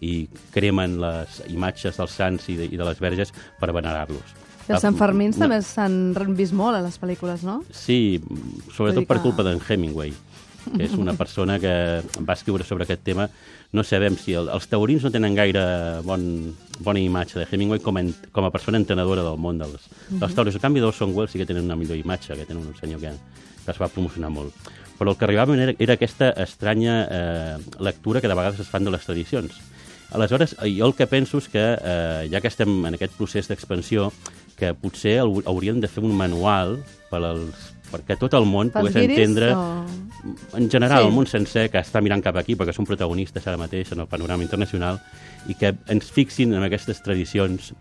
i 0.00 0.28
cremen 0.54 0.98
les 1.00 1.42
imatges 1.48 1.96
dels 1.98 2.12
sants 2.14 2.48
i 2.48 2.56
de, 2.56 2.66
i 2.70 2.76
de 2.76 2.84
les 2.84 3.00
verges 3.00 3.32
per 3.60 3.72
venerar-los. 3.72 4.36
I 4.68 4.72
els 4.76 4.82
Sanfermins 4.84 5.38
No- 5.38 5.46
també 5.46 5.62
s'han 5.64 6.12
vist 6.36 6.52
molt 6.52 6.76
a 6.76 6.82
les 6.84 6.98
pel·lícules, 7.00 7.42
no? 7.42 7.62
Sí, 7.72 8.20
sobretot 8.74 9.00
dir 9.00 9.06
per 9.08 9.16
que- 9.18 9.22
culpa 9.22 9.42
d'en 9.42 9.60
Hemingway, 9.66 10.12
que 10.76 10.84
és 10.84 10.92
una 10.92 11.14
persona 11.16 11.58
que 11.58 12.02
va 12.20 12.34
escriure 12.34 12.64
sobre 12.64 12.84
aquest 12.84 13.02
tema. 13.02 13.28
No 13.72 13.82
sabem 13.84 14.16
si 14.16 14.34
el, 14.36 14.48
els 14.52 14.66
taurins 14.68 15.02
no 15.04 15.10
tenen 15.10 15.34
gaire 15.34 15.62
bon, 16.04 16.54
bona 16.84 17.00
imatge 17.00 17.38
de 17.38 17.46
Hemingway 17.50 17.80
com, 17.80 17.96
en, 17.98 18.14
com 18.32 18.44
a 18.44 18.50
persona 18.52 18.76
entenedora 18.80 19.22
del 19.24 19.38
món 19.40 19.58
dels, 19.58 19.88
dels 20.10 20.34
taurins. 20.36 20.56
En 20.56 20.60
canvi, 20.60 20.80
d'Orson 20.80 21.14
Welles 21.16 21.32
sí 21.32 21.38
que 21.40 21.46
tenen 21.48 21.64
una 21.64 21.76
millor 21.76 21.96
imatge, 21.96 22.36
que 22.36 22.44
tenen 22.44 22.66
un 22.66 22.76
senyor 22.76 23.00
que, 23.00 23.12
que 23.64 23.70
es 23.72 23.80
va 23.80 23.88
promocionar 23.88 24.30
molt. 24.30 24.52
però 24.98 25.12
el 25.12 25.16
que 25.16 25.24
arribaven 25.28 25.60
era, 25.62 25.72
era 25.78 25.94
aquesta 25.94 26.30
estranya 26.42 26.94
eh, 27.08 27.58
lectura 27.78 28.20
que 28.20 28.26
de 28.26 28.34
vegades 28.34 28.58
es 28.58 28.66
fan 28.66 28.82
de 28.84 28.90
les 28.90 29.04
tradicions. 29.06 29.52
Aleshores, 30.10 30.56
jo 30.62 30.86
el 30.86 30.94
que 30.96 31.06
penso 31.06 31.38
és 31.38 31.48
que, 31.48 31.62
eh, 31.80 32.28
ja 32.32 32.40
que 32.40 32.48
estem 32.48 32.84
en 32.86 32.94
aquest 32.96 33.12
procés 33.18 33.48
d'expansió, 33.48 34.10
que 34.56 34.72
potser 34.74 35.18
hau- 35.20 35.42
hauríem 35.46 35.80
de 35.80 35.88
fer 35.88 36.02
un 36.02 36.14
manual 36.16 36.78
per 37.10 37.20
als, 37.22 37.74
perquè 37.92 38.16
tot 38.18 38.32
el 38.34 38.44
món 38.48 38.70
Pels 38.72 38.88
pogués 38.88 38.96
guiris 38.96 39.18
entendre, 39.18 39.52
o- 39.54 39.84
en 40.56 40.70
general, 40.70 41.02
Sí. 41.02 41.08
el 41.08 41.14
món 41.14 41.26
sencer 41.26 41.70
que 41.70 41.78
està 41.78 42.00
mirant 42.02 42.22
cap 42.24 42.36
aquí, 42.36 42.56
perquè 42.56 42.72
són 42.74 42.86
protagonistes 42.86 43.46
ara 43.46 43.56
mateix 43.60 43.92
en 43.92 44.00
el 44.00 44.06
panorama 44.08 44.42
internacional, 44.42 45.00
i 45.46 45.54
que 45.54 45.74
ens 45.88 46.10
fixin 46.10 46.54
en 46.54 46.62
aquestes 46.64 47.02
tradicions 47.02 47.74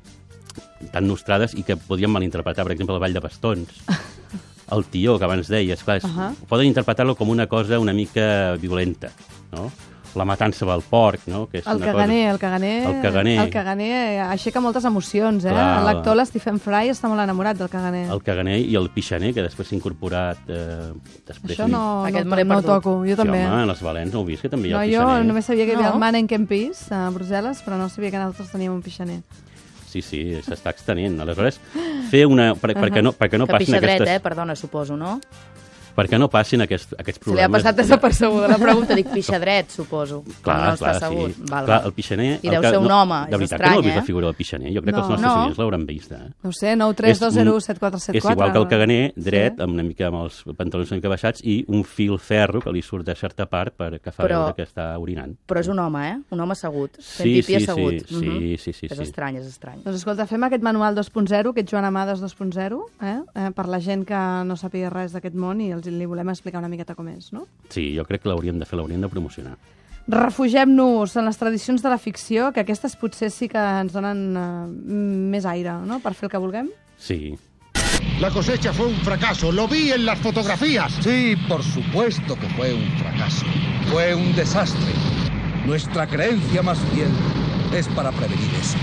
tan 0.92 1.08
nostrades 1.08 1.54
i 1.56 1.64
que 1.64 1.76
podríem 1.78 2.12
malinterpretar, 2.12 2.64
per 2.66 2.74
exemple, 2.74 2.94
el 2.96 3.02
ball 3.02 3.14
de 3.14 3.20
bastons, 3.20 3.70
el 4.72 4.84
tió, 4.86 5.18
que 5.18 5.24
abans 5.26 5.48
deies, 5.48 5.82
clar, 5.84 5.98
és, 5.98 6.04
uh. 6.04 6.08
-huh. 6.10 6.36
poden 6.48 6.68
interpretar-lo 6.68 7.16
com 7.16 7.30
una 7.30 7.48
cosa 7.48 7.80
una 7.80 7.94
mica 7.94 8.56
violenta, 8.60 9.12
no? 9.52 9.72
La 10.18 10.26
matança 10.26 10.66
del 10.66 10.82
porc, 10.90 11.28
no? 11.30 11.44
Que 11.52 11.60
és 11.62 11.68
El 11.70 11.78
una 11.78 11.86
caganer, 11.92 12.18
cosa... 12.24 12.32
el 12.34 12.40
caganer... 12.42 12.72
El 12.90 13.02
caganer. 13.04 13.36
El 13.44 13.52
caganer 13.54 13.90
aixeca 14.26 14.62
moltes 14.64 14.86
emocions, 14.90 15.46
eh? 15.46 15.54
L'actor, 15.54 16.18
l'Stephen 16.18 16.58
Fry, 16.64 16.90
està 16.94 17.08
molt 17.12 17.22
enamorat 17.22 17.60
del 17.60 17.70
caganer. 17.70 18.08
El 18.12 18.24
caganer 18.26 18.58
i 18.64 18.76
el 18.80 18.90
pixaner, 18.96 19.34
que 19.38 19.44
després 19.46 19.70
s'ha 19.70 19.76
incorporat... 19.78 20.42
Eh, 20.50 20.92
després 21.28 21.54
Això 21.58 21.68
no, 21.70 21.84
Aquest 22.10 22.26
no, 22.26 22.36
no 22.36 22.56
perdut. 22.58 22.66
toco, 22.72 22.96
jo 23.06 23.16
també. 23.20 23.44
Sí, 23.44 23.50
home, 23.52 23.64
en 23.68 23.76
els 23.76 23.84
Valents 23.86 24.14
no 24.18 24.22
ho 24.24 24.26
vist, 24.28 24.42
que 24.48 24.50
també 24.50 24.70
hi 24.70 24.74
ha 24.74 24.78
no, 24.80 24.84
el 24.84 24.94
jo 24.96 25.04
pixaner. 25.06 25.26
només 25.32 25.46
sabia 25.52 25.66
que 25.70 25.76
hi 25.76 25.78
havia 25.78 25.90
No. 25.92 25.94
el 25.94 26.00
Manneken 26.08 26.48
Pis 26.50 26.86
a 26.92 27.04
Brussel·les, 27.14 27.62
però 27.64 27.78
no 27.78 27.88
sabia 27.94 28.10
que 28.12 28.18
nosaltres 28.24 28.50
teníem 28.52 28.74
un 28.74 28.82
pixaner. 28.82 29.22
Sí, 29.88 30.02
sí, 30.04 30.20
s'està 30.44 30.74
extenent. 30.74 31.16
Aleshores, 31.24 31.62
fer 32.12 32.26
una... 32.28 32.50
Per, 32.60 32.74
perquè 32.76 33.02
no, 33.02 33.14
perquè 33.16 33.38
no 33.40 33.46
que 33.48 33.54
passin 33.56 33.72
pixa 33.76 33.80
dret, 33.86 34.02
aquestes... 34.02 34.18
eh? 34.18 34.24
Perdona, 34.26 34.56
suposo, 34.60 34.98
no? 35.00 35.20
Perquè 35.98 36.20
no 36.22 36.28
passin 36.30 36.62
aquests, 36.62 36.94
aquests 36.94 37.18
Se 37.24 37.32
li 37.34 37.42
ha 37.42 37.48
problemes... 37.48 37.64
passat 37.64 37.76
desapercebuda 37.80 38.48
la 38.52 38.58
pregunta. 38.66 38.94
Dic 38.94 39.08
pixa 39.10 39.40
dret, 39.42 39.72
suposo. 39.74 40.20
Clar, 40.46 40.58
no 40.72 40.78
clar, 40.78 40.94
està 40.96 41.08
segur. 41.10 41.32
sí. 41.34 41.42
Val, 41.50 41.66
clar, 41.66 41.80
el 41.90 41.94
pixaner... 41.98 42.28
I 42.44 42.50
deu 42.54 42.62
que, 42.62 42.70
ser 42.70 42.78
un 42.78 42.88
no, 42.88 43.00
home, 43.02 43.18
De 43.26 43.34
és 43.34 43.40
veritat 43.42 43.58
estrany, 43.58 43.72
que 43.72 43.74
no 43.74 43.78
heu 43.78 43.84
vist 43.88 43.96
eh? 43.96 44.00
la 44.00 44.06
figura 44.06 44.28
del 44.30 44.36
pixaner. 44.38 44.74
Jo 44.76 44.84
crec 44.86 44.94
que 44.94 45.02
els 45.02 45.08
No. 45.10 45.16
nostres 45.18 45.28
No. 45.34 45.42
oients 45.42 45.58
l'hauran 45.58 45.86
vista. 45.88 46.16
Eh? 46.28 46.30
No 46.44 46.50
ho 46.50 46.54
sé, 46.54 46.76
9 46.78 46.94
3 47.02 47.20
2 47.20 47.34
0 47.34 47.56
7 47.60 47.80
4 47.80 48.00
7 48.00 48.18
és 48.20 48.24
4. 48.24 48.36
igual 48.38 48.52
que 48.54 48.60
el 48.60 48.68
caganer, 48.68 49.14
dret, 49.16 49.56
Sí. 49.58 49.64
amb 49.64 49.74
una 49.74 49.84
mica 49.84 50.08
amb 50.12 50.22
els 50.22 50.44
pantalons 50.56 50.92
una 50.92 50.98
mica 51.02 51.10
baixats, 51.10 51.42
i 51.44 51.66
un 51.68 51.84
fil 51.84 52.20
ferro 52.20 52.62
que 52.62 52.72
li 52.72 52.82
surt 52.86 53.06
de 53.08 53.16
certa 53.16 53.48
part 53.48 53.74
per 53.76 54.00
que 54.00 54.12
fa 54.12 54.24
Però- 54.24 54.44
veure 54.46 54.54
que 54.56 54.64
està 54.70 54.88
orinant. 55.02 55.34
Però 55.48 55.60
és 55.60 55.68
un 55.68 55.80
home, 55.80 56.04
eh? 56.12 56.18
Un 56.30 56.40
home 56.46 56.52
assegut. 56.54 56.92
Sí, 57.00 57.42
sí, 57.42 57.56
assegut. 57.56 58.06
sí, 58.06 58.16
Mhm. 58.16 58.38
sí, 58.38 58.58
sí, 58.58 58.74
sí, 58.74 58.86
És 58.92 58.98
sí. 58.98 59.04
estrany, 59.04 59.38
és 59.38 59.48
estrany. 59.48 59.82
Doncs 59.84 59.98
escolta, 59.98 60.28
fem 60.28 60.44
aquest 60.44 60.62
manual 60.62 60.94
2.0, 60.96 61.50
aquest 61.56 61.70
Joan 61.72 61.86
Amades 61.86 62.22
2.0, 62.22 62.86
eh? 63.02 63.18
eh? 63.34 63.50
per 63.56 63.68
la 63.68 63.80
gent 63.80 64.06
que 64.06 64.22
no 64.46 64.56
sàpiga 64.56 64.90
res 64.94 65.12
d'aquest 65.14 65.34
món 65.36 65.60
i 65.62 65.72
els 65.72 65.87
li 65.92 66.08
volem 66.10 66.30
explicar 66.34 66.62
una 66.62 66.72
miqueta 66.72 66.96
com 66.96 67.10
és, 67.12 67.32
no? 67.36 67.48
Sí, 67.70 67.90
jo 67.98 68.06
crec 68.08 68.24
que 68.24 68.32
l'hauríem 68.32 68.60
de 68.60 68.68
fer, 68.70 68.80
l'hauríem 68.80 69.04
de 69.04 69.10
promocionar. 69.12 69.58
Refugem-nos 70.08 71.18
en 71.20 71.28
les 71.28 71.38
tradicions 71.38 71.84
de 71.84 71.92
la 71.92 71.98
ficció, 72.00 72.54
que 72.56 72.64
aquestes 72.64 72.96
potser 72.96 73.28
sí 73.32 73.50
que 73.52 73.60
ens 73.60 73.92
donen 73.92 74.24
eh, 74.40 74.96
més 75.36 75.46
aire, 75.46 75.82
no?, 75.88 76.00
per 76.00 76.16
fer 76.16 76.30
el 76.30 76.36
que 76.36 76.44
vulguem. 76.44 76.72
Sí, 76.98 77.36
La 78.20 78.32
cosecha 78.32 78.74
fue 78.74 78.88
un 78.88 78.96
fracaso, 78.96 79.52
lo 79.52 79.68
vi 79.68 79.92
en 79.92 80.04
las 80.04 80.18
fotografías. 80.20 80.92
Sí, 81.02 81.36
por 81.48 81.62
supuesto 81.62 82.36
que 82.36 82.50
fue 82.50 82.74
un 82.74 82.90
fracaso. 82.98 83.46
Fue 83.92 84.16
un 84.16 84.36
desastre. 84.36 84.92
Nuestra 85.68 86.08
creencia 86.08 86.64
más 86.64 86.80
fiel 86.92 87.12
es 87.76 87.88
para 87.90 88.12
prevenir 88.12 88.50
eso. 88.60 88.78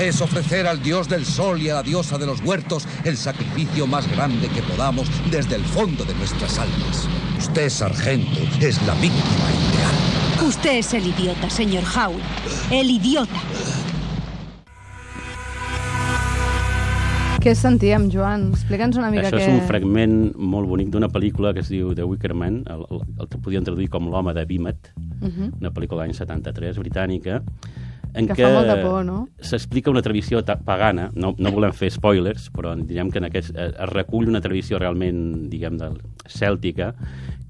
Es 0.00 0.20
ofrecer 0.22 0.66
al 0.66 0.82
dios 0.82 1.08
del 1.08 1.24
sol 1.26 1.60
y 1.60 1.68
a 1.68 1.74
la 1.74 1.82
diosa 1.82 2.16
de 2.16 2.26
los 2.26 2.40
huertos 2.42 2.86
el 3.04 3.16
sacrificio 3.16 3.86
más 3.86 4.10
grande 4.10 4.48
que 4.48 4.62
podamos 4.62 5.08
desde 5.30 5.56
el 5.56 5.62
fondo 5.62 6.04
de 6.04 6.14
nuestras 6.14 6.58
almas. 6.58 7.06
Usted, 7.38 7.68
sargento, 7.68 8.40
es 8.60 8.80
la 8.86 8.94
víctima 8.94 9.50
ideal. 9.50 10.48
Usted 10.48 10.78
es 10.78 10.94
el 10.94 11.06
idiota, 11.06 11.50
señor 11.50 11.84
Howe. 11.84 12.16
El 12.70 12.90
idiota. 12.90 13.40
Què 17.40 17.54
sentíem, 17.56 18.10
Joan? 18.12 18.50
Explica'ns 18.52 18.98
una 19.00 19.08
mica 19.08 19.28
Això 19.30 19.38
què... 19.38 19.46
és 19.46 19.52
un 19.54 19.62
fragment 19.68 20.16
molt 20.36 20.68
bonic 20.68 20.90
d'una 20.92 21.08
pel·lícula 21.08 21.54
que 21.56 21.62
es 21.64 21.70
diu 21.72 21.94
The 21.96 22.04
Wicker 22.04 22.34
Man, 22.36 22.58
el, 22.68 22.82
el, 22.92 23.00
el 23.16 23.30
que 23.32 23.38
podien 23.40 23.64
traduir 23.64 23.88
com 23.92 24.10
L'home 24.12 24.34
de 24.36 24.44
Vímet, 24.48 24.90
Mhm. 25.20 25.54
una 25.60 25.70
pel·lícula 25.72 26.02
de 26.02 26.08
l'any 26.08 26.16
73, 26.16 26.76
britànica, 26.80 27.42
en 28.14 28.28
Que 28.28 28.46
por, 28.82 29.04
no? 29.04 29.28
s'explica 29.40 29.90
una 29.90 30.02
tradició 30.02 30.42
pagana, 30.64 31.10
no, 31.14 31.34
no 31.38 31.52
volem 31.52 31.72
fer 31.76 31.90
spoilers, 31.94 32.48
però 32.54 32.74
direm 32.76 33.10
que 33.10 33.18
en 33.22 33.28
aquest, 33.28 33.52
eh, 33.54 33.70
es 33.70 33.92
recull 33.92 34.28
una 34.28 34.40
tradició 34.40 34.78
realment, 34.78 35.48
diguem, 35.50 35.78
del, 35.78 36.00
cèltica, 36.26 36.94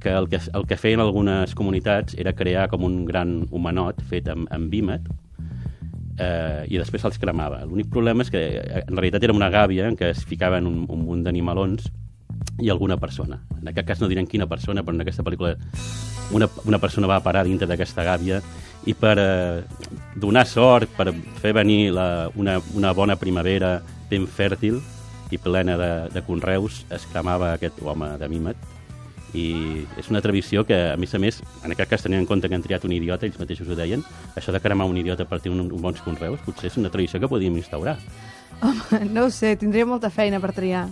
que 0.00 0.12
el, 0.16 0.28
que 0.28 0.40
el 0.52 0.66
que 0.66 0.78
feien 0.80 1.00
algunes 1.00 1.54
comunitats 1.54 2.16
era 2.18 2.32
crear 2.32 2.68
com 2.72 2.84
un 2.84 3.04
gran 3.04 3.42
homenot 3.50 4.00
fet 4.08 4.28
amb, 4.32 4.48
amb 4.52 4.72
vímet, 4.72 5.08
eh, 6.20 6.66
i 6.68 6.78
després 6.80 7.02
se'ls 7.04 7.20
cremava. 7.20 7.62
L'únic 7.64 7.90
problema 7.92 8.24
és 8.24 8.32
que 8.32 8.42
eh, 8.60 8.84
en 8.84 8.96
realitat 8.96 9.24
era 9.24 9.36
una 9.36 9.50
gàbia 9.52 9.88
en 9.88 9.96
què 9.96 10.12
es 10.14 10.24
ficaven 10.28 10.68
un, 10.68 10.84
un 10.88 11.04
munt 11.06 11.24
d'animalons 11.26 11.90
i 12.60 12.70
alguna 12.70 12.96
persona. 13.00 13.40
En 13.60 13.72
aquest 13.72 13.88
cas 13.88 14.00
no 14.00 14.08
direm 14.10 14.28
quina 14.28 14.48
persona, 14.48 14.84
però 14.84 14.96
en 14.96 15.04
aquesta 15.04 15.24
pel·lícula 15.26 15.56
una, 16.36 16.48
una 16.64 16.78
persona 16.78 17.08
va 17.10 17.22
parar 17.24 17.44
dintre 17.46 17.68
d'aquesta 17.68 18.04
gàbia 18.06 18.40
i 18.88 18.94
per 18.94 19.16
eh, 19.18 19.62
donar 20.16 20.46
sort, 20.46 20.90
per 20.96 21.12
fer 21.40 21.52
venir 21.54 21.92
la, 21.94 22.30
una, 22.34 22.58
una 22.74 22.92
bona 22.96 23.16
primavera 23.16 23.78
ben 24.10 24.26
fèrtil 24.26 24.80
i 25.30 25.38
plena 25.38 25.76
de, 25.78 25.92
de 26.10 26.22
conreus, 26.26 26.84
es 26.90 27.06
cremava 27.12 27.52
aquest 27.54 27.78
home 27.86 28.16
de 28.18 28.28
Mimet 28.28 28.68
i 29.34 29.84
és 30.00 30.08
una 30.10 30.22
tradició 30.22 30.64
que, 30.66 30.76
a 30.90 30.96
més 30.98 31.14
a 31.14 31.20
més, 31.22 31.38
en 31.62 31.70
aquest 31.70 31.92
cas 31.92 32.02
tenint 32.02 32.22
en 32.22 32.26
compte 32.26 32.48
que 32.48 32.56
han 32.58 32.64
triat 32.64 32.84
un 32.86 32.94
idiota, 32.96 33.28
ells 33.28 33.38
mateixos 33.38 33.68
ho 33.70 33.76
deien, 33.78 34.02
això 34.34 34.50
de 34.50 34.60
cremar 34.62 34.88
un 34.90 34.98
idiota 34.98 35.26
per 35.28 35.38
tenir 35.38 35.54
un, 35.58 35.68
un 35.70 35.84
bons 35.84 36.02
conreus, 36.02 36.42
potser 36.46 36.70
és 36.72 36.78
una 36.80 36.90
tradició 36.90 37.20
que 37.22 37.30
podíem 37.30 37.60
instaurar. 37.60 37.98
Home, 38.60 39.04
no 39.14 39.28
sé, 39.30 39.54
tindria 39.60 39.86
molta 39.86 40.10
feina 40.10 40.42
per 40.42 40.50
triar. 40.56 40.88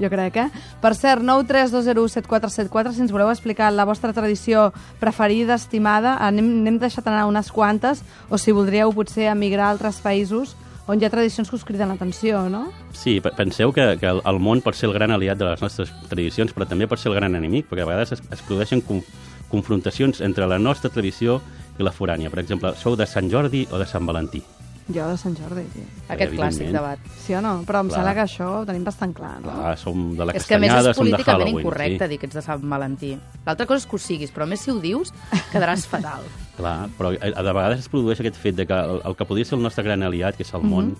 Jo 0.00 0.08
crec, 0.08 0.36
eh? 0.40 0.48
Per 0.80 0.94
cert, 0.96 1.20
932017474, 1.22 2.92
si 2.94 3.02
ens 3.04 3.12
voleu 3.12 3.28
explicar 3.30 3.70
la 3.72 3.84
vostra 3.84 4.12
tradició 4.16 4.70
preferida, 5.00 5.54
estimada, 5.60 6.16
n'hem 6.32 6.78
deixat 6.80 7.06
anar 7.10 7.26
unes 7.28 7.50
quantes, 7.52 8.02
o 8.30 8.38
si 8.38 8.52
voldríeu 8.56 8.92
potser 8.96 9.28
emigrar 9.30 9.68
a 9.68 9.74
altres 9.76 10.00
països 10.02 10.56
on 10.90 10.98
hi 10.98 11.04
ha 11.06 11.10
tradicions 11.12 11.46
que 11.48 11.54
us 11.54 11.62
criden 11.64 11.92
l'atenció, 11.92 12.48
no? 12.50 12.64
Sí, 12.92 13.20
pe- 13.22 13.30
penseu 13.36 13.70
que, 13.72 13.84
que 14.00 14.08
el, 14.10 14.40
món 14.42 14.60
pot 14.64 14.74
ser 14.74 14.88
el 14.88 14.96
gran 14.96 15.12
aliat 15.14 15.38
de 15.38 15.46
les 15.52 15.62
nostres 15.62 15.92
tradicions, 16.10 16.50
però 16.52 16.66
també 16.66 16.88
pot 16.90 16.98
ser 16.98 17.12
el 17.12 17.16
gran 17.20 17.36
enemic, 17.38 17.68
perquè 17.70 17.84
a 17.84 17.90
vegades 17.92 18.16
es, 18.16 18.22
es 18.34 18.42
produeixen 18.42 18.82
conf, 18.82 19.06
confrontacions 19.52 20.20
entre 20.26 20.48
la 20.50 20.58
nostra 20.58 20.90
tradició 20.90 21.38
i 21.78 21.86
la 21.86 21.92
forània. 21.94 22.30
Per 22.34 22.40
exemple, 22.42 22.74
sou 22.80 22.96
de 22.98 23.06
Sant 23.06 23.30
Jordi 23.30 23.66
o 23.70 23.78
de 23.78 23.86
Sant 23.86 24.04
Valentí? 24.08 24.42
Jo 24.90 25.04
de 25.06 25.18
Sant 25.20 25.36
Jordi, 25.38 25.62
sí. 25.70 25.82
Aquest 26.10 26.32
clàssic 26.34 26.72
debat. 26.74 26.98
Sí 27.22 27.36
o 27.38 27.40
no? 27.44 27.52
Però 27.68 27.84
em 27.84 27.90
Clar. 27.90 28.00
sembla 28.00 28.14
que 28.16 28.22
això 28.24 28.46
ho 28.58 28.64
tenim 28.66 28.84
bastant 28.86 29.12
clar, 29.14 29.36
no? 29.44 29.52
Clar, 29.54 29.76
som 29.78 30.16
de 30.18 30.26
la 30.26 30.32
És 30.34 30.46
que 30.48 30.56
a 30.56 30.58
més 30.58 30.72
castanyada, 30.72 30.90
és 30.90 30.98
políticament 30.98 31.50
incorrecte 31.52 32.04
sí. 32.04 32.10
dir 32.10 32.18
que 32.18 32.26
ets 32.26 32.38
de 32.38 32.42
Sant 32.42 32.64
Valentí. 32.72 33.12
L'altra 33.46 33.66
cosa 33.70 33.84
és 33.84 33.86
que 33.86 33.96
ho 33.96 34.02
siguis, 34.02 34.32
però 34.34 34.48
a 34.48 34.50
més 34.50 34.64
si 34.64 34.72
ho 34.72 34.80
dius 34.82 35.12
quedaràs 35.52 35.86
fatal. 35.86 36.26
Clar, 36.58 36.88
però 36.98 37.12
a, 37.14 37.30
a 37.30 37.42
de 37.46 37.52
vegades 37.52 37.86
es 37.86 37.90
produeix 37.92 38.18
aquest 38.24 38.38
fet 38.42 38.58
de 38.58 38.66
que 38.66 38.74
el, 38.74 38.98
el 39.06 39.18
que 39.18 39.28
podria 39.28 39.46
ser 39.46 39.56
el 39.60 39.66
nostre 39.68 39.86
gran 39.86 40.02
aliat, 40.02 40.36
que 40.36 40.46
és 40.46 40.54
el 40.58 40.66
món, 40.66 40.96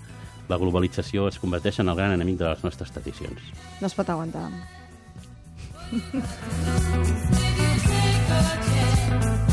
la 0.47 0.57
globalització, 0.61 1.27
es 1.27 1.39
converteix 1.43 1.81
en 1.83 1.91
el 1.91 1.99
gran 1.99 2.15
enemic 2.15 2.39
de 2.39 2.47
les 2.53 2.63
nostres 2.63 2.95
tradicions. 2.95 3.51
No 3.81 3.91
es 3.91 3.95
pot 3.99 4.07
aguantar. 4.15 4.47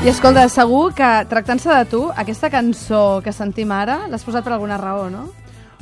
I 0.00 0.08
escolta, 0.08 0.46
segur 0.48 0.94
que, 0.96 1.08
tractant-se 1.28 1.68
de 1.68 1.84
tu, 1.90 2.00
aquesta 2.22 2.48
cançó 2.52 3.20
que 3.24 3.32
sentim 3.36 3.68
ara 3.76 4.06
l'has 4.08 4.24
posat 4.24 4.46
per 4.46 4.54
alguna 4.56 4.78
raó, 4.80 5.10
no? 5.12 5.26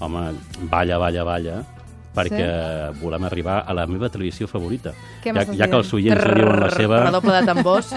Home, 0.03 0.25
balla, 0.71 0.99
balla, 0.99 1.23
balla, 1.27 1.59
perquè 2.17 2.49
volem 2.99 3.29
arribar 3.29 3.61
a 3.63 3.77
la 3.79 3.85
meva 3.87 4.11
tradició 4.11 4.49
favorita. 4.51 4.91
Què 5.23 5.35
ja, 5.37 5.45
ja 5.55 5.69
que 5.71 5.79
els 5.79 5.93
oients 5.95 6.25
no 6.27 6.35
diuen 6.35 6.61
la 6.65 6.71
seva... 6.75 7.01
Redoble 7.07 7.37
de 7.39 7.47
tambors. 7.47 7.93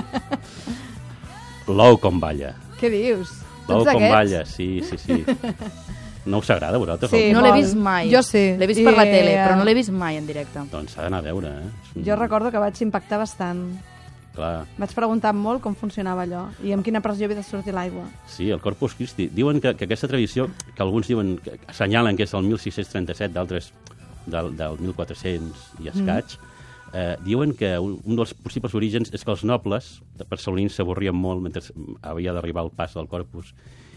L'ou 1.81 1.97
com 2.01 2.19
balla. 2.21 2.53
Què 2.77 2.89
dius? 2.93 3.33
L'ou 3.69 3.85
com 3.87 4.05
balla, 4.11 4.45
sí, 4.45 4.75
sí, 4.85 4.97
sí. 5.01 5.23
No 6.29 6.37
us 6.43 6.49
agrada 6.53 6.77
a 6.77 6.81
vosaltres? 6.83 7.09
Sí, 7.15 7.31
No 7.33 7.41
l'he 7.41 7.55
vist 7.55 7.73
mai. 7.81 8.11
Jo 8.13 8.21
sí. 8.25 8.51
L'he 8.61 8.67
vist 8.69 8.83
per 8.85 8.93
la 8.93 9.07
I, 9.09 9.13
tele, 9.15 9.37
però 9.41 9.57
no 9.57 9.65
l'he 9.65 9.73
vist 9.73 9.89
mai 9.89 10.21
en 10.21 10.27
directe. 10.29 10.61
Doncs 10.69 10.93
s'ha 10.93 11.07
d'anar 11.07 11.23
a 11.23 11.31
veure, 11.31 11.49
eh? 11.63 11.71
Un- 11.95 12.05
Jo 12.05 12.17
recordo 12.19 12.53
que 12.53 12.61
vaig 12.61 12.77
impactar 12.85 13.17
bastant. 13.23 13.71
Clar, 14.35 14.65
Vaig 14.79 14.93
preguntar 14.95 15.33
molt 15.35 15.59
com 15.63 15.75
funcionava 15.75 16.23
allò 16.23 16.45
i 16.63 16.71
amb 16.71 16.85
quina 16.85 17.01
pressió 17.03 17.27
havia 17.27 17.41
de 17.41 17.43
sortir 17.43 17.73
l'aigua. 17.75 18.05
sí, 18.27 18.49
el 18.49 18.61
Corpus 18.63 18.95
Christi. 18.95 19.27
Diuen 19.27 19.59
que, 19.59 19.73
que 19.75 19.85
aquesta 19.89 20.07
tradició, 20.07 20.47
que 20.75 20.83
alguns 20.83 21.07
diuen, 21.11 21.35
que 21.43 21.57
assenyalen 21.67 22.15
que 22.15 22.23
és 22.23 22.33
el 22.33 22.47
1637, 22.47 23.33
d'altres 23.33 23.73
del, 24.25 24.55
del 24.55 24.79
1400 24.79 25.67
i 25.83 25.91
escaig, 25.91 26.37
Eh, 26.93 27.15
diuen 27.23 27.53
que 27.55 27.79
un, 27.79 28.01
un 28.03 28.17
dels 28.19 28.33
possibles 28.35 28.73
orígens 28.75 29.13
és 29.15 29.21
que 29.23 29.31
els 29.31 29.45
nobles 29.47 30.01
barcelonins 30.27 30.75
s'avorrien 30.75 31.15
molt 31.15 31.39
mentre 31.39 31.61
havia 32.03 32.33
d'arribar 32.35 32.65
el 32.65 32.71
pas 32.75 32.91
del 32.97 33.07
Corpus 33.07 33.53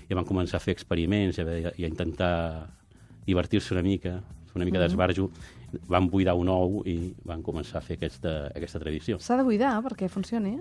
i 0.06 0.14
van 0.14 0.22
començar 0.28 0.60
a 0.60 0.62
fer 0.62 0.76
experiments 0.76 1.40
i 1.40 1.42
a, 1.42 1.72
i 1.74 1.82
a 1.82 1.90
intentar 1.90 2.68
divertir-se 3.26 3.74
una 3.74 3.82
mica, 3.82 4.20
fer 4.54 4.62
una 4.62 4.64
mica 4.70 4.78
Mhm. 4.78 4.86
d'esbarjo, 4.86 5.30
van 5.90 6.08
buidar 6.08 6.34
un 6.38 6.48
ou 6.48 6.82
i 6.86 7.12
van 7.26 7.42
començar 7.42 7.78
a 7.78 7.80
fer 7.82 7.96
aquesta, 7.98 8.46
aquesta 8.54 8.78
tradició. 8.78 9.18
S'ha 9.18 9.36
de 9.36 9.42
buidar 9.42 9.80
perquè 9.82 10.08
funcioni. 10.08 10.60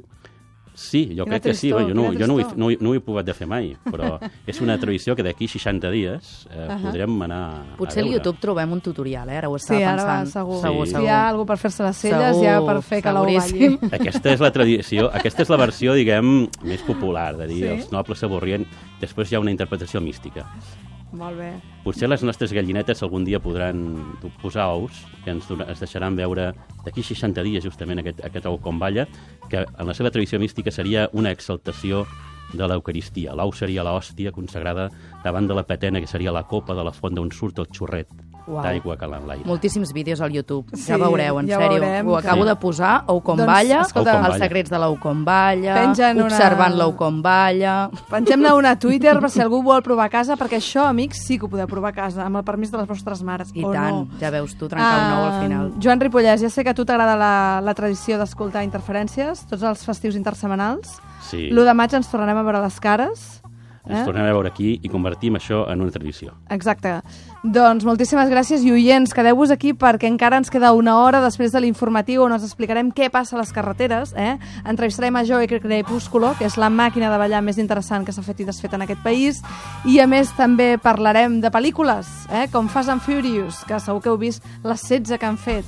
Sí, 0.76 1.14
jo 1.16 1.26
Quina 1.26 1.36
crec 1.38 1.44
que 1.44 1.54
sí, 1.54 1.70
tristor, 1.70 1.84
jo 1.88 1.94
no, 1.94 2.12
jo 2.18 2.26
no, 2.26 2.34
ho 2.34 2.40
he, 2.40 2.44
tristor. 2.46 2.58
no, 2.58 2.68
no 2.82 2.90
ho 2.90 2.94
he 2.96 3.00
provat 3.00 3.28
de 3.28 3.34
fer 3.36 3.46
mai, 3.46 3.76
però 3.86 4.18
és 4.48 4.60
una 4.60 4.80
tradició 4.80 5.14
que 5.16 5.22
d'aquí 5.22 5.46
60 5.48 5.92
dies 5.92 6.48
eh, 6.50 6.66
Ahà. 6.68 6.80
podrem 6.82 7.22
anar 7.22 7.76
Potser 7.78 8.02
a 8.02 8.06
veure. 8.08 8.16
YouTube 8.18 8.40
trobem 8.42 8.72
un 8.74 8.82
tutorial, 8.82 9.30
eh? 9.30 9.38
Ara 9.38 9.50
ho 9.50 9.60
Sí, 9.60 9.76
estava 9.76 9.92
ara 9.92 10.04
va, 10.04 10.16
pensant. 10.24 10.34
segur. 10.34 10.62
segur, 10.64 10.88
Sí. 10.88 10.92
segur. 10.94 11.02
Si 11.04 11.06
hi 11.06 11.10
ha 11.14 11.30
algú 11.30 11.46
per 11.46 11.58
fer-se 11.60 11.84
les 11.84 11.96
celles, 11.96 12.36
Segur, 12.36 12.44
ja 12.44 12.66
per 12.66 12.82
fer 12.82 13.04
que 13.04 13.14
l'ou 13.14 13.26
balli. 13.26 13.80
Aquesta 14.00 14.34
és 14.34 14.40
la 14.40 14.52
tradició, 14.52 15.12
aquesta 15.14 15.44
és 15.44 15.50
la 15.50 15.58
versió, 15.58 15.94
diguem, 15.94 16.50
més 16.64 16.82
popular, 16.82 17.38
de 17.38 17.46
dir 17.46 17.62
Sí? 17.62 17.68
els 17.70 17.92
nobles 17.92 18.18
s'avorrien. 18.18 18.66
Després 19.00 19.32
hi 19.32 19.36
ha 19.36 19.40
una 19.42 19.52
interpretació 19.52 20.02
mística. 20.02 20.50
Molt 21.14 21.38
bé. 21.38 21.52
Potser 21.84 22.08
les 22.10 22.24
nostres 22.26 22.52
gallinetes 22.56 23.04
algun 23.06 23.24
dia 23.28 23.40
podran 23.40 23.84
posar 24.42 24.66
ous, 24.74 25.04
que 25.24 25.30
ens, 25.36 25.46
dona- 25.48 25.68
ens 25.70 25.80
deixaran 25.84 26.16
veure 26.18 26.54
d'aquí 26.84 27.04
60 27.06 27.44
dies 27.46 27.64
justament 27.64 28.02
aquest, 28.02 28.24
aquest 28.26 28.48
ou 28.50 28.58
com 28.60 28.80
balla, 28.82 29.06
que 29.50 29.62
en 29.62 29.86
la 29.88 29.94
seva 29.94 30.10
tradició 30.10 30.40
mística 30.42 30.72
seria 30.74 31.10
una 31.14 31.30
exaltació 31.32 32.06
de 32.54 32.66
l'Eucaristia. 32.68 33.36
L'ou 33.38 33.54
seria 33.54 33.84
l'hòstia 33.86 34.32
consagrada 34.34 34.90
davant 35.24 35.48
de 35.48 35.54
la 35.54 35.64
patena, 35.70 36.02
que 36.02 36.08
seria 36.10 36.32
la 36.34 36.48
copa 36.50 36.74
de 36.74 36.84
la 36.84 36.92
font 36.92 37.14
d'on 37.14 37.32
surt 37.32 37.60
el 37.60 37.70
xorret. 37.70 38.10
D'aigua 38.48 38.98
que 38.98 39.08
l'enlaire. 39.08 39.46
Moltíssims 39.46 39.94
vídeos 39.94 40.20
al 40.22 40.32
YouTube. 40.34 40.68
Sí, 40.76 40.84
ja 40.92 40.98
veureu, 40.98 41.40
en 41.40 41.48
ja 41.48 41.58
sèrio. 41.60 41.80
veurem 41.80 42.08
Ho 42.08 42.18
acabo 42.18 42.44
que- 42.44 42.50
de 42.50 42.56
posar, 42.56 43.04
ou 43.08 43.22
com 43.22 43.38
Doncs, 43.38 43.48
balla, 43.48 43.82
escolta, 43.82 44.12
Ou 44.12 44.18
com 44.18 44.26
els 44.26 44.34
balla. 44.34 44.44
secrets 44.46 44.70
de 44.70 44.78
l'ou 44.80 45.00
com 45.00 45.24
balla, 45.26 45.74
Pengen 45.76 46.18
una- 46.18 46.26
observant 46.26 46.76
l'ou 46.76 46.96
com 46.96 47.22
balla... 47.22 47.90
Pengem-ne 48.10 48.54
una 48.54 48.72
a 48.72 48.80
Twitter 48.80 49.20
per 49.20 49.30
si 49.30 49.40
algú 49.42 49.62
vol 49.64 49.82
provar 49.82 50.06
a 50.06 50.10
casa, 50.10 50.36
perquè 50.36 50.58
això, 50.58 50.88
amics, 50.90 51.24
sí 51.26 51.38
que 51.40 51.46
ho 51.46 51.50
podeu 51.50 51.68
provar 51.68 51.90
a 51.92 51.94
casa, 51.94 52.26
amb 52.26 52.38
el 52.38 52.44
permís 52.44 52.72
de 52.72 52.78
les 52.78 52.88
vostres 52.88 53.24
mares. 53.24 53.52
I 53.54 53.64
o 53.64 53.72
tant, 53.72 53.96
no. 53.96 54.08
ja 54.20 54.30
veus 54.30 54.56
tu, 54.58 54.68
trencar 54.68 55.14
un 55.14 55.18
ou 55.20 55.26
al 55.32 55.42
final. 55.44 55.72
Ah, 55.74 55.80
Joan 55.80 56.00
Ripollès, 56.00 56.42
ja 56.42 56.50
sé 56.50 56.64
que 56.64 56.70
a 56.70 56.74
tu 56.74 56.86
t'agrada 56.86 57.16
la, 57.16 57.62
la 57.62 57.74
tradició 57.74 58.18
d'escoltar 58.18 58.64
interferències, 58.64 59.46
tots 59.48 59.64
els 59.64 59.86
festius 59.86 60.16
intersetmanals. 60.16 61.00
Sí. 61.30 61.50
L'1 61.52 61.64
de 61.66 61.74
maig 61.74 61.94
ens 61.94 62.10
tornarem 62.12 62.38
a 62.38 62.44
veure 62.44 62.62
les 62.62 62.80
cares. 62.80 63.42
Ens 63.86 64.00
Eh? 64.00 64.06
tornem 64.06 64.24
a 64.24 64.32
veure 64.32 64.48
aquí 64.48 64.80
i 64.82 64.88
convertim 64.90 65.36
això 65.36 65.66
en 65.70 65.82
una 65.82 65.92
tradició. 65.92 66.34
Exacte. 66.50 67.02
Doncs 67.44 67.84
moltíssimes 67.84 68.30
gràcies 68.32 68.64
i 68.64 68.72
oients, 68.72 69.12
quedeu-vos 69.14 69.52
aquí 69.52 69.74
perquè 69.74 70.08
encara 70.08 70.38
ens 70.38 70.50
queda 70.50 70.72
una 70.72 70.98
hora 71.02 71.20
després 71.20 71.52
de 71.52 71.60
l'informatiu 71.60 72.24
on 72.24 72.32
us 72.32 72.44
explicarem 72.48 72.94
què 72.96 73.10
passa 73.12 73.36
a 73.36 73.40
les 73.42 73.52
carreteres. 73.52 74.14
Eh? 74.16 74.38
Entrevistarem 74.64 75.16
a 75.18 75.26
Joe 75.26 75.48
Crepúsculo, 75.48 76.34
que 76.40 76.46
és 76.46 76.56
la 76.58 76.70
màquina 76.70 77.12
de 77.12 77.18
ballar 77.18 77.42
més 77.44 77.58
interessant 77.58 78.06
que 78.06 78.14
s'ha 78.16 78.24
fet 78.24 78.40
i 78.40 78.46
desfet 78.46 78.74
en 78.74 78.82
aquest 78.88 79.04
país. 79.04 79.42
I 79.86 80.00
a 80.00 80.08
més 80.08 80.32
també 80.38 80.78
parlarem 80.78 81.42
de 81.42 81.52
pel·lícules, 81.52 82.08
eh? 82.32 82.48
com 82.54 82.70
Fast 82.70 82.90
and 82.90 83.02
Furious, 83.02 83.66
que 83.68 83.80
segur 83.80 84.02
que 84.02 84.10
heu 84.10 84.18
vist 84.18 84.44
les 84.64 84.80
16 84.88 85.20
que 85.20 85.26
han 85.26 85.38
fet. 85.38 85.66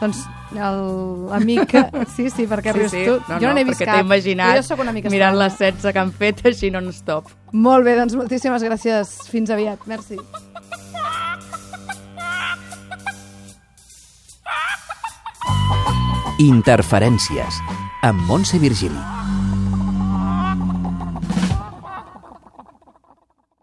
Doncs 0.00 0.22
l'amic... 0.52 1.66
que- 1.70 2.06
Sí, 2.16 2.28
sí, 2.30 2.46
perquè 2.50 2.72
rius 2.74 2.90
tu. 2.92 3.16
No, 3.28 3.38
jo 3.40 3.48
no 3.48 3.54
n'he 3.54 3.64
vist 3.64 3.82
cap. 3.84 3.94
t'he 3.94 4.04
imaginat 4.06 4.56
Jo 4.58 4.62
soc 4.66 4.80
una 4.84 4.92
mica 4.92 5.08
mirant 5.12 5.36
les 5.38 5.56
16 5.58 5.92
que 5.92 5.98
han 6.02 6.12
fet 6.12 6.44
així 6.50 6.70
non-stop. 6.70 7.30
Molt 7.52 7.84
bé, 7.84 7.96
doncs 7.98 8.14
moltíssimes 8.18 8.62
gràcies. 8.66 9.16
Fins 9.30 9.50
aviat. 9.50 9.86
Merci. 9.86 10.18
Interferències 16.38 17.60
amb 18.06 18.20
Montse 18.26 18.58
Virgili. 18.58 19.19